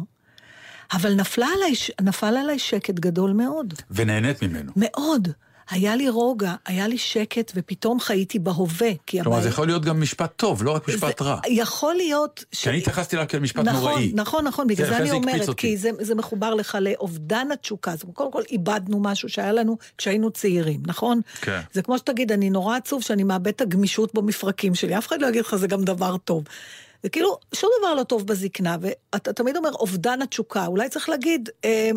[0.92, 3.74] אבל נפלה עליי, נפל עליי שקט גדול מאוד.
[3.90, 4.72] ונהנית ממנו.
[4.76, 5.28] מאוד.
[5.70, 8.90] היה לי רוגע, היה לי שקט, ופתאום חייתי בהווה.
[9.06, 11.40] כי כלומר, הבעיה- זה יכול להיות גם משפט טוב, לא רק משפט זה רע.
[11.48, 12.44] יכול להיות...
[12.52, 12.62] ש...
[12.62, 14.12] כי אני התייחסתי אליו כאל משפט נכון, נוראי.
[14.14, 15.56] נכון, נכון, בגלל כן, זה אני זה הקפיץ אומרת.
[15.58, 17.94] כי זה, זה מחובר לך לאובדן התשוקה.
[18.02, 21.20] אומרת, קודם כל איבדנו משהו שהיה לנו כשהיינו צעירים, נכון?
[21.40, 21.60] כן.
[21.72, 25.26] זה כמו שתגיד, אני נורא עצוב שאני מאבד את הגמישות במפרקים שלי, אף אחד לא
[25.26, 26.44] יגיד לך, זה גם דבר טוב.
[27.02, 31.48] זה כאילו, שום דבר לא טוב בזקנה, ואתה תמיד אומר, אובדן התשוקה, אולי צריך להגיד,
[31.64, 31.90] אה,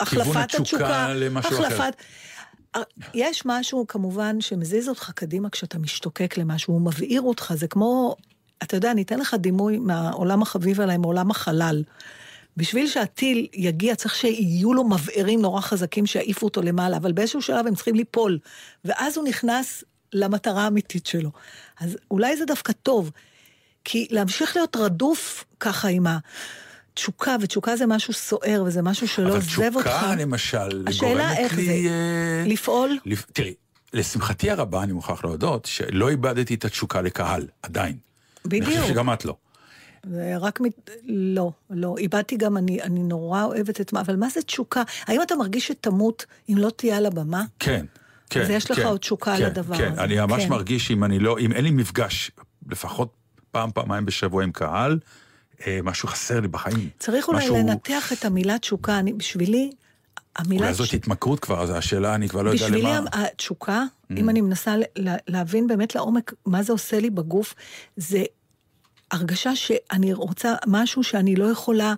[0.00, 1.06] החלפת התשוקה
[1.38, 1.48] אחר.
[1.48, 1.96] החלפת...
[3.14, 8.16] יש משהו כמובן שמזיז אותך קדימה כשאתה משתוקק למשהו, הוא מבעיר אותך, זה כמו,
[8.62, 11.82] אתה יודע, אני אתן לך דימוי מהעולם החביב עליי, מעולם החלל.
[12.56, 17.66] בשביל שהטיל יגיע, צריך שיהיו לו מבערים נורא חזקים שיעיפו אותו למעלה, אבל באיזשהו שלב
[17.66, 18.38] הם צריכים ליפול,
[18.84, 21.30] ואז הוא נכנס למטרה האמיתית שלו.
[21.80, 23.10] אז אולי זה דווקא טוב,
[23.84, 26.06] כי להמשיך להיות רדוף ככה עם
[26.92, 29.88] התשוקה, ותשוקה זה משהו סוער, וזה משהו שלא אבל עוזב אותך.
[29.88, 31.66] תשוקה, למשל, השאלה גורמת איך לי...
[31.66, 32.98] זה, אה, לפעול?
[33.04, 33.26] לפ...
[33.32, 33.54] תראי,
[33.92, 37.96] לשמחתי הרבה, אני מוכרח להודות, שלא איבדתי את התשוקה לקהל, עדיין.
[38.44, 38.80] אני בדיוק.
[38.80, 39.36] חושב שגם את לא.
[40.06, 40.90] זה רק מת...
[41.06, 41.94] לא, לא.
[41.98, 44.82] איבדתי גם, אני, אני נורא אוהבת את מה, אבל מה זה תשוקה?
[45.06, 47.44] האם אתה מרגיש שתמות אם לא תהיה על הבמה?
[47.58, 47.86] כן,
[48.32, 48.40] כן.
[48.40, 50.04] אז יש לך כן, עוד תשוקה כן, לדבר כן, הזה.
[50.04, 50.48] אני ממש כן.
[50.50, 52.30] מרגיש שאם אני לא, אם אין לי מפגש,
[52.70, 53.12] לפחות
[53.50, 54.98] פעם, פעמיים בשבוע עם קהל,
[55.66, 56.88] אה, משהו חסר לי בחיים.
[56.98, 58.98] צריך אולי משהו- לנתח את המילה תשוקה.
[58.98, 59.70] אני, בשבילי,
[60.36, 60.62] המילה...
[60.64, 63.10] אולי זאת תש- התמכרות כבר, אז השאלה, אני כבר לא יודע בשבילי למה.
[63.12, 63.82] התשוקה,
[64.16, 64.74] אם אני מנסה
[65.28, 67.54] להבין באמת לעומק מה זה עושה לי בגוף,
[67.96, 68.22] זה
[69.10, 71.94] הרגשה שאני רוצה משהו שאני לא יכולה,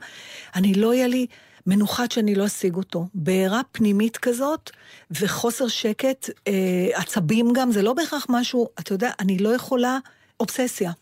[0.55, 1.27] אני לא יהיה לי
[1.67, 3.07] מנוחת שאני לא אשיג אותו.
[3.15, 4.71] בעירה פנימית כזאת,
[5.11, 9.99] וחוסר שקט, אה, עצבים גם, זה לא בהכרח משהו, אתה יודע, אני לא יכולה,
[10.41, 10.93] אובססיה.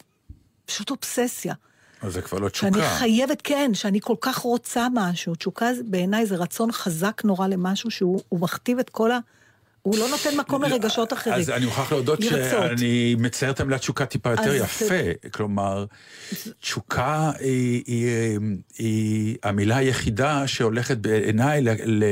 [0.66, 1.54] פשוט אובססיה.
[2.02, 2.88] אז זה כבר לא שאני תשוקה.
[2.88, 5.34] חייבת, כן, שאני כל כך רוצה משהו.
[5.34, 9.18] תשוקה בעיניי זה רצון חזק נורא למשהו שהוא הוא מכתיב את כל ה...
[9.82, 11.36] הוא לא נותן מקום לרגשות אחרים.
[11.36, 12.22] אז אני מוכרח להודות.
[12.22, 14.94] שאני מצייר את המילה תשוקה טיפה יותר יפה.
[15.32, 15.84] כלומר,
[16.60, 17.30] תשוקה
[18.78, 22.04] היא, המילה היחידה שהולכת בעיניי ל,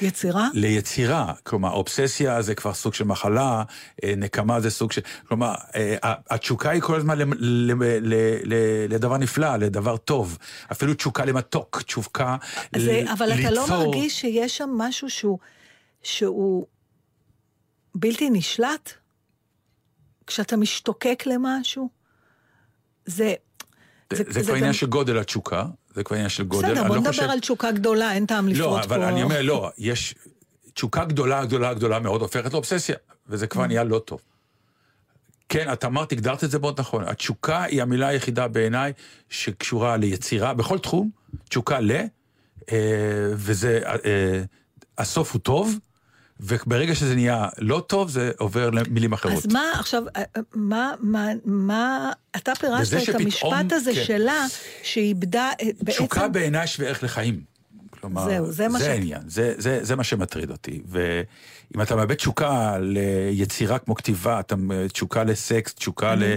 [0.00, 0.48] יצירה?
[0.54, 1.32] ליצירה.
[1.42, 3.62] כלומר, אובססיה זה כבר סוג של מחלה,
[4.04, 5.00] אה, נקמה זה סוג של...
[5.28, 5.96] כלומר, אה,
[6.30, 7.18] התשוקה היא כל הזמן
[8.88, 10.38] לדבר נפלא, לדבר טוב.
[10.72, 12.36] אפילו תשוקה למתוק, תשוקה
[12.76, 13.84] זה, ל- אבל אתה לא ליצור.
[13.86, 15.38] מרגיש שיש שם משהו שהוא,
[16.02, 16.66] שהוא
[17.94, 18.92] בלתי נשלט?
[20.26, 21.88] כשאתה משתוקק למשהו?
[23.06, 23.34] זה...
[24.12, 25.64] זה, זה, כבר עניין של גודל התשוקה,
[25.94, 26.68] זה כבר עניין של גודל.
[26.72, 28.84] בסדר, בוא לא נדבר חושב- על תשוקה גדולה, אין טעם לפרוט לא, פה.
[28.84, 30.14] אבל אני אומר, לא, יש...
[30.74, 32.96] תשוקה גדולה, גדולה, גדולה מאוד הופכת לאובססיה,
[33.28, 33.48] וזה Mm.
[33.48, 34.20] כבר נהיה לא טוב.
[35.48, 37.04] כן, את אמרת, הגדרת את זה מאוד נכון.
[37.04, 38.92] התשוקה היא המילה היחידה בעיניי
[39.30, 41.10] שקשורה ליצירה, בכל תחום,
[41.48, 41.90] תשוקה ל,
[42.72, 42.78] אה,
[43.32, 44.42] וזה, אה,
[44.98, 45.78] הסוף הוא טוב,
[46.42, 49.34] וברגע שזה נהיה לא טוב, זה עובר למילים אחרות.
[49.34, 54.04] אז מה עכשיו, אה, אה, מה, מה, מה, אתה פירשת את שפתאום- המשפט הזה כן.
[54.04, 54.46] שלה,
[54.82, 55.92] שאיבדה אה, בעצם...
[55.98, 57.40] תשוקה בעיניי שווה ערך לחיים.
[58.00, 60.82] כלומר, זהו, זה מה ש- זה העניין, זה, זה, זה מה שמטריד אותי.
[60.88, 64.54] ואם אתה מאבד תשוקה ליצירה כמו כתיבה, אתה
[64.92, 66.34] תשוקה לסקס, תשוקה ל...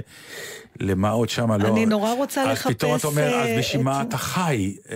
[0.80, 1.68] למה עוד שמה, לא...
[1.68, 4.76] אני נורא רוצה אז לחפש, פתאום אתה אומר, אז בשביל מה את- אתה חי?
[4.90, 4.96] אה,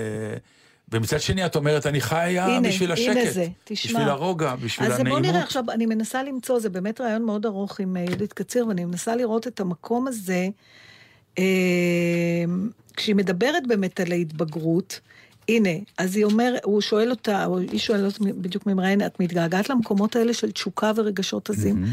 [0.92, 3.16] ומצד שני את אומרת, אני חיה הנה, בשביל השקט.
[3.18, 3.92] הנה זה, תשמע.
[3.92, 5.22] בשביל הרוגע, בשביל אז הנעימות.
[5.22, 8.68] בוא נראה עכשיו, אני מנסה למצוא, זה באמת רעיון מאוד ארוך עם אה, יהודית קציר,
[8.68, 10.48] ואני מנסה לראות את המקום הזה,
[11.38, 11.44] אה,
[12.96, 15.00] כשהיא מדברת באמת על ההתבגרות,
[15.50, 19.70] הנה, אז היא אומרת, הוא שואל אותה, או היא שואלת אותה בדיוק ממראיין, את מתגעגעת
[19.70, 21.84] למקומות האלה של תשוקה ורגשות עזים?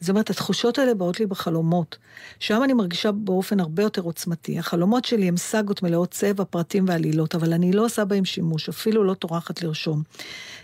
[0.00, 1.96] אז היא אומרת, התחושות האלה באות לי בחלומות.
[2.40, 4.58] שם אני מרגישה באופן הרבה יותר עוצמתי.
[4.58, 9.04] החלומות שלי הם סאגות מלאות צבע, פרטים ועלילות, אבל אני לא עושה בהם שימוש, אפילו
[9.04, 10.02] לא טורחת לרשום.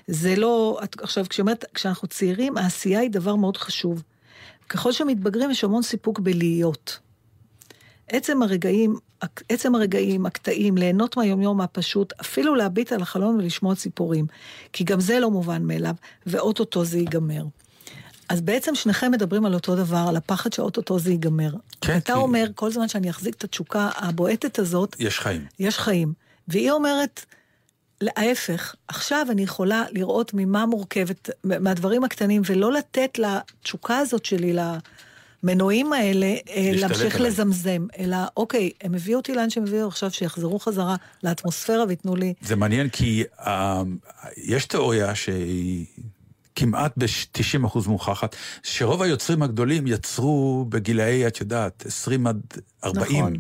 [0.07, 4.03] זה לא, את- עכשיו, כשאומרת, כשאנחנו צעירים, העשייה היא דבר מאוד חשוב.
[4.69, 6.99] ככל שמתבגרים, יש המון סיפוק בלהיות.
[8.09, 8.97] עצם הרגעים,
[9.49, 14.27] עצם הרגעים, הקטעים, ליהנות מהיומיום הפשוט, אפילו להביט על החלון ולשמוע ציפורים.
[14.73, 15.95] כי גם זה לא מובן מאליו,
[16.27, 17.45] ואו-טו-טו זה ייגמר.
[18.29, 21.51] אז בעצם שניכם מדברים על אותו דבר, על הפחד שאו-טו-טו זה ייגמר.
[21.81, 25.47] כן, אתה כי- אומר, כל זמן שאני אחזיק את התשוקה הבועטת הזאת, יש חיים.
[25.59, 26.13] יש חיים.
[26.49, 27.25] והיא אומרת,
[28.01, 34.53] להפך, עכשיו אני יכולה לראות ממה מורכבת, מהדברים הקטנים, ולא לתת לתשוקה הזאת שלי,
[35.43, 37.31] למנועים האלה, אה, להמשיך עליי.
[37.31, 37.87] לזמזם.
[37.99, 42.35] אלא, אוקיי, הם הביאו אותי לאן שהם הביאו, עכשיו שיחזרו חזרה לאטמוספירה וייתנו לי...
[42.41, 43.49] זה מעניין כי uh,
[44.37, 45.87] יש תיאוריה שהיא
[46.55, 52.41] כמעט ב-90% מוכחת, שרוב היוצרים הגדולים יצרו בגילאי, את יודעת, 20 עד
[52.85, 53.37] 40, נכון.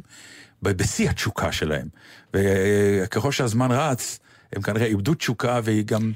[0.62, 1.88] בשיא התשוקה שלהם.
[2.34, 4.18] וככל שהזמן רץ,
[4.57, 6.12] הם כנראה איבדו תשוקה והיא גם...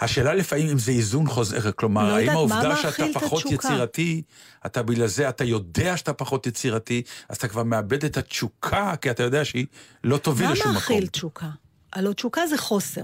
[0.00, 3.68] השאלה לפעמים אם זה איזון חוזר, כלומר, לא האם מה העובדה שאתה פחות התשוקה?
[3.68, 4.22] יצירתי,
[4.66, 9.10] אתה בגלל זה, אתה יודע שאתה פחות יצירתי, אז אתה כבר מאבד את התשוקה, כי
[9.10, 9.66] אתה יודע שהיא
[10.04, 10.74] לא תוביל מה לשום מקום.
[10.74, 11.48] מאכיל תשוקה?
[11.92, 13.02] הלוא תשוקה זה חוסר.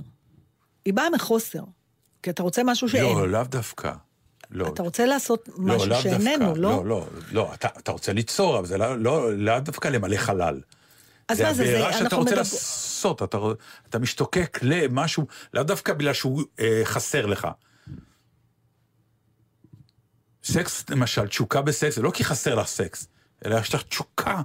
[0.85, 1.63] היא באה מחוסר.
[2.23, 3.05] כי אתה רוצה משהו שאין.
[3.05, 3.93] לא, לאו דווקא.
[4.51, 4.69] לא.
[4.69, 6.61] אתה רוצה לעשות משהו לאו שאיננו, דווקא.
[6.61, 6.71] לא?
[6.71, 10.61] לא, לא, לא, אתה, אתה רוצה ליצור, אבל זה לא, לא, לאו דווקא למלא חלל.
[11.29, 13.39] אז זה מה זה, זה- הבעירה שאתה אנחנו רוצה לעשות, אתה,
[13.89, 17.49] אתה משתוקק למשהו, לאו דווקא בגלל שהוא אה, חסר לך.
[20.45, 23.09] סקס, למשל, תשוקה בסקס, זה לא כי חסר לך סקס,
[23.45, 24.43] אלא יש לך תשוקה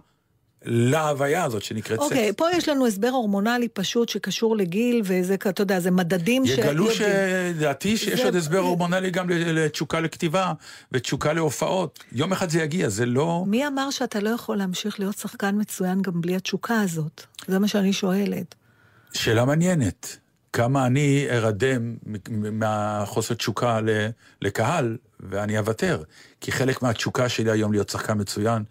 [0.65, 2.35] להוויה הזאת שנקראת אוקיי, סקס.
[2.37, 7.53] פה יש לנו הסבר הורמונלי פשוט שקשור לגיל, וזה, אתה יודע, זה מדדים יגלו שיודעים.
[7.55, 10.53] שלדעתי שיש זה- עוד הסבר הורמונלי גם לתשוקה לכתיבה
[10.91, 11.99] ותשוקה להופעות.
[12.11, 13.43] יום אחד זה יגיע, זה לא...
[13.47, 17.23] מי אמר שאתה לא יכול להמשיך להיות שחקן מצוין גם בלי התשוקה הזאת?
[17.47, 18.55] זה מה שאני שואלת.
[19.13, 20.17] שאלה מעניינת.
[20.53, 21.95] כמה אני אדם
[22.51, 23.79] מהחוסר תשוקה
[24.41, 26.03] לקהל, ואני אוותר.
[26.41, 28.63] כי חלק מהתשוקה שלי היום להיות שחקן מצוין,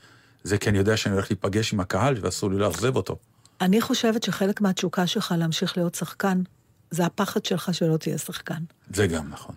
[0.44, 3.16] זה כי אני יודע שאני הולך להיפגש עם הקהל ואסור לי לאכזב אותו.
[3.60, 6.42] אני חושבת שחלק מהתשוקה שלך להמשיך להיות שחקן,
[6.90, 8.62] זה הפחד שלך שלא תהיה שחקן.
[8.94, 9.54] זה גם נכון.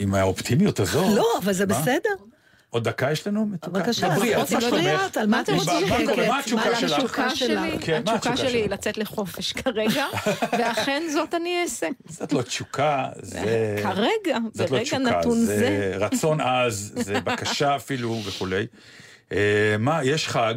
[0.00, 1.14] עם האופטימיות הזו.
[1.16, 1.80] לא, אבל זה מה?
[1.80, 2.10] בסדר.
[2.70, 3.48] עוד דקה יש לנו?
[3.66, 4.84] בבקשה, דברי, אנחנו את מה רוצים?
[4.84, 6.18] לדעת על מה אתם רוצים מה- לדעת.
[6.28, 6.92] מה התשוקה מה שלך?
[6.92, 7.78] התשוקה שלי?
[7.80, 8.68] כן, התשוקה שלי היא?
[8.68, 10.04] לצאת לחופש כרגע,
[10.58, 11.88] ואכן זאת אני אעשה.
[12.08, 13.76] זאת לא תשוקה, זה...
[13.82, 15.92] כרגע, לא ברגע נתון זה זה.
[15.96, 18.66] רצון עז, זה בקשה אפילו וכולי.
[19.34, 20.54] אה, מה, יש חג,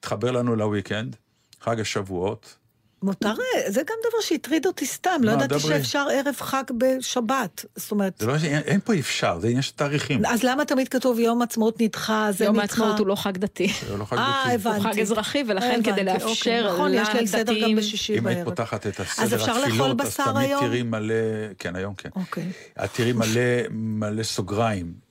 [0.00, 1.16] תחבר לנו לוויקנד,
[1.60, 2.56] חג השבועות.
[3.02, 3.34] מותר,
[3.68, 5.60] זה גם דבר שהטריד אותי סתם, לא מה, ידעתי.
[5.62, 7.64] שאפשר ערב חג בשבת.
[7.76, 10.26] זאת אומרת, זה לא, אין, אין פה אפשר, זה עניין של תאריכים.
[10.26, 12.62] אז למה תמיד כתוב יום עצמאות נדחה, זה יום נדחה?
[12.82, 13.68] העצמאות הוא לא חג דתי.
[13.88, 14.54] זה לא חג אה, דתי.
[14.54, 14.84] הבנתי.
[14.86, 16.72] הוא חג אזרחי, ולכן כדי הבנתי, לאפשר אוקיי.
[16.72, 18.48] נכון, יש ליל סדר גם לדתיים- בשישי אם היית בערב.
[18.50, 20.60] פותחת את אז הסדר אפשר לאכול התפילות, אז בשר תמיד היום?
[20.66, 21.14] תראי מלא,
[21.58, 22.08] כן, היום כן.
[22.16, 22.48] אוקיי.
[22.84, 23.30] את תראי מלא,
[23.70, 25.05] מלא סוגריים,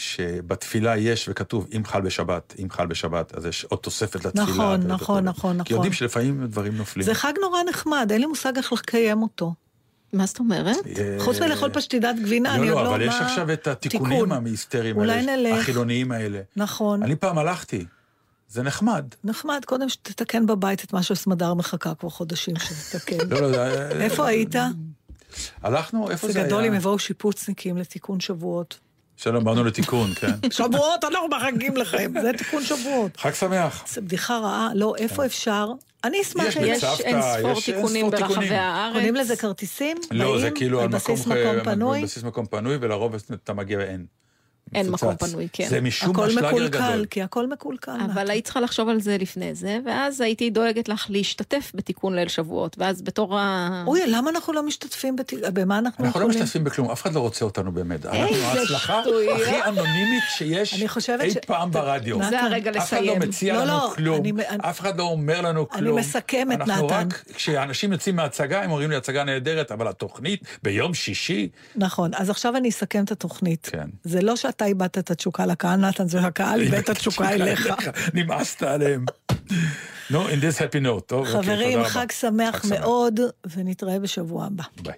[0.00, 4.44] שבתפילה יש וכתוב, אם חל בשבת, אם חל בשבת, אז יש עוד תוספת לתפילה.
[4.46, 4.88] נכון, וכו'.
[4.94, 5.74] נכון, נכון, כי נכון.
[5.76, 7.06] יודעים שלפעמים דברים נופלים.
[7.06, 9.54] זה חג נורא נחמד, אין לי מושג איך לקיים אותו.
[10.12, 10.76] מה זאת אומרת?
[10.98, 12.90] אה, חוץ מלאכול פשטידת גבינה, לא, אני עוד לא, לא...
[12.90, 14.32] אבל יש עכשיו את התיקונים
[14.96, 15.58] אולי האלה, נלך.
[15.60, 16.40] החילוניים האלה.
[16.56, 17.02] נכון.
[17.02, 17.84] אני פעם הלכתי,
[18.48, 19.04] זה נחמד.
[19.24, 23.16] נחמד, קודם שתתקן בבית את מה שסמדר מחכה כבר חודשים שתתקן.
[23.30, 24.54] לא, לא, זה- איפה היית?
[25.62, 26.48] הלכנו, איפה זה זה היה?
[26.48, 28.78] גדול אם יבואו שיפוצניקים לתיקון שבועות.
[29.22, 30.26] שלום, באנו לתיקון, כן.
[30.50, 33.16] שבועות, אנחנו מחכים לכם, זה תיקון שבועות.
[33.16, 33.84] חג שמח.
[33.88, 35.72] זו בדיחה רעה, לא, איפה אפשר?
[36.04, 36.44] אני אשמח...
[36.46, 38.52] יש אם- יש בצוותא, אין ספור תיקונים ברחבי תיקונים.
[38.52, 38.94] הארץ.
[38.94, 39.96] קונים לזה כרטיסים?
[40.10, 41.98] לא, זה כאילו על מקום, בסיס מקום פנוי?
[41.98, 43.14] על בסיס מקום פנוי, ולרוב
[43.44, 44.06] אתה מגיע ואין.
[44.74, 44.90] אין.
[44.90, 45.68] מקום פנוי, כן.
[45.68, 47.04] זה משום מה הכל שלאגר מקולקל, גדול.
[47.10, 47.92] כי הכל מקולקל.
[48.12, 48.30] אבל.
[48.30, 52.76] היית צריכה לחשוב על זה לפני זה, ואז הייתי דואגת לך להשתתף בתיקון ליל שבועות,
[52.78, 53.84] ואז בתור ה...
[53.86, 55.16] אוי, למה אנחנו לא משתתפים?
[55.16, 56.42] בת- במה אנחנו אנחנו לא יכולים?
[56.42, 58.06] משתתפים בכלום, אף אחד לא רוצה אותנו באמת.
[58.06, 59.00] אנחנו ההצלחה.
[59.00, 62.18] הכי אנונימית שיש אני חושבת אי ש- פעם ברדיו.
[62.30, 63.20] זה הרגע אף אחד לסיים.
[63.20, 65.98] לא מציע לא, לנו לא, כלום, אני- אני- אף אחד לא אומר לנו אני כלום.
[65.98, 66.94] מסכמת, אנחנו נתן.
[66.94, 72.30] רק, כשאנשים יוצאים מההצגה, הם אומרים לי, הצגה נהדרת, אבל התוכנית ביום שישי, נכון, אז
[72.30, 73.68] עכשיו אני אסכם את התוכנית.
[73.72, 73.88] כן.
[74.04, 77.68] זה לא שאתה איבדת את התשוקה לקהל, נתן, זה הקהל איבד את התשוקה אליך.
[78.14, 79.04] נמאסת עליהם.
[80.10, 81.00] נו, in this happy note.
[81.06, 81.84] טוב, אוקיי, חברים.
[81.84, 83.20] חג שמח מאוד,
[83.56, 84.64] ונתראה בשבוע הבא.
[84.82, 84.94] ביי.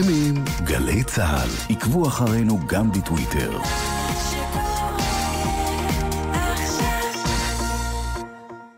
[0.00, 1.74] אתם עם גלי צה"ל.
[1.74, 3.58] עקבו אחרינו גם בטוויטר.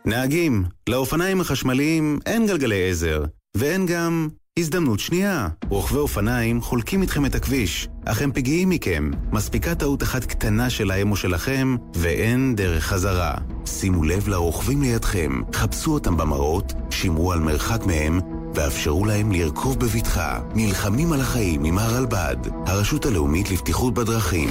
[0.06, 3.24] נהגים, לאופניים החשמליים אין גלגלי עזר,
[3.56, 5.48] ואין גם הזדמנות שנייה.
[5.68, 9.10] רוכבי אופניים חולקים איתכם את הכביש, אך הם פגיעים מכם.
[9.32, 13.34] מספיקה טעות אחת קטנה שלהם או שלכם, ואין דרך חזרה.
[13.66, 18.20] שימו לב לרוכבים לידכם, חפשו אותם במראות, שמרו על מרחק מהם,
[18.54, 20.40] ואפשרו להם לרכוב בבטחה.
[20.54, 22.36] נלחמים על החיים עם הרלב"ד,
[22.66, 24.48] הרשות הלאומית לבטיחות בדרכים.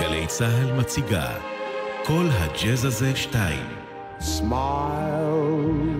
[0.00, 1.28] גלי צה"ל מציגה
[2.04, 3.66] כל הג'אז הזה שתיים.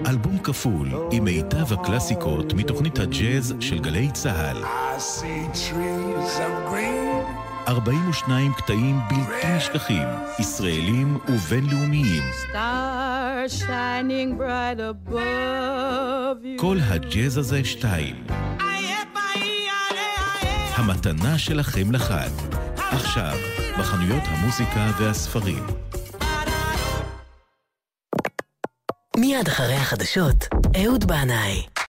[0.06, 4.64] אלבום כפול עם מיטב הקלאסיקות מתוכנית הג'אז של גלי צה"ל.
[7.68, 10.08] 42 קטעים בלתי נשכחים,
[10.38, 12.22] ישראלים ובינלאומיים.
[16.58, 18.26] כל הג'אז הזה שתיים.
[20.74, 22.30] המתנה שלכם לחג.
[22.76, 23.36] עכשיו,
[23.78, 25.66] בחנויות המוזיקה והספרים.
[29.16, 30.48] מיד אחרי החדשות,
[30.84, 31.75] אהוד בנאי.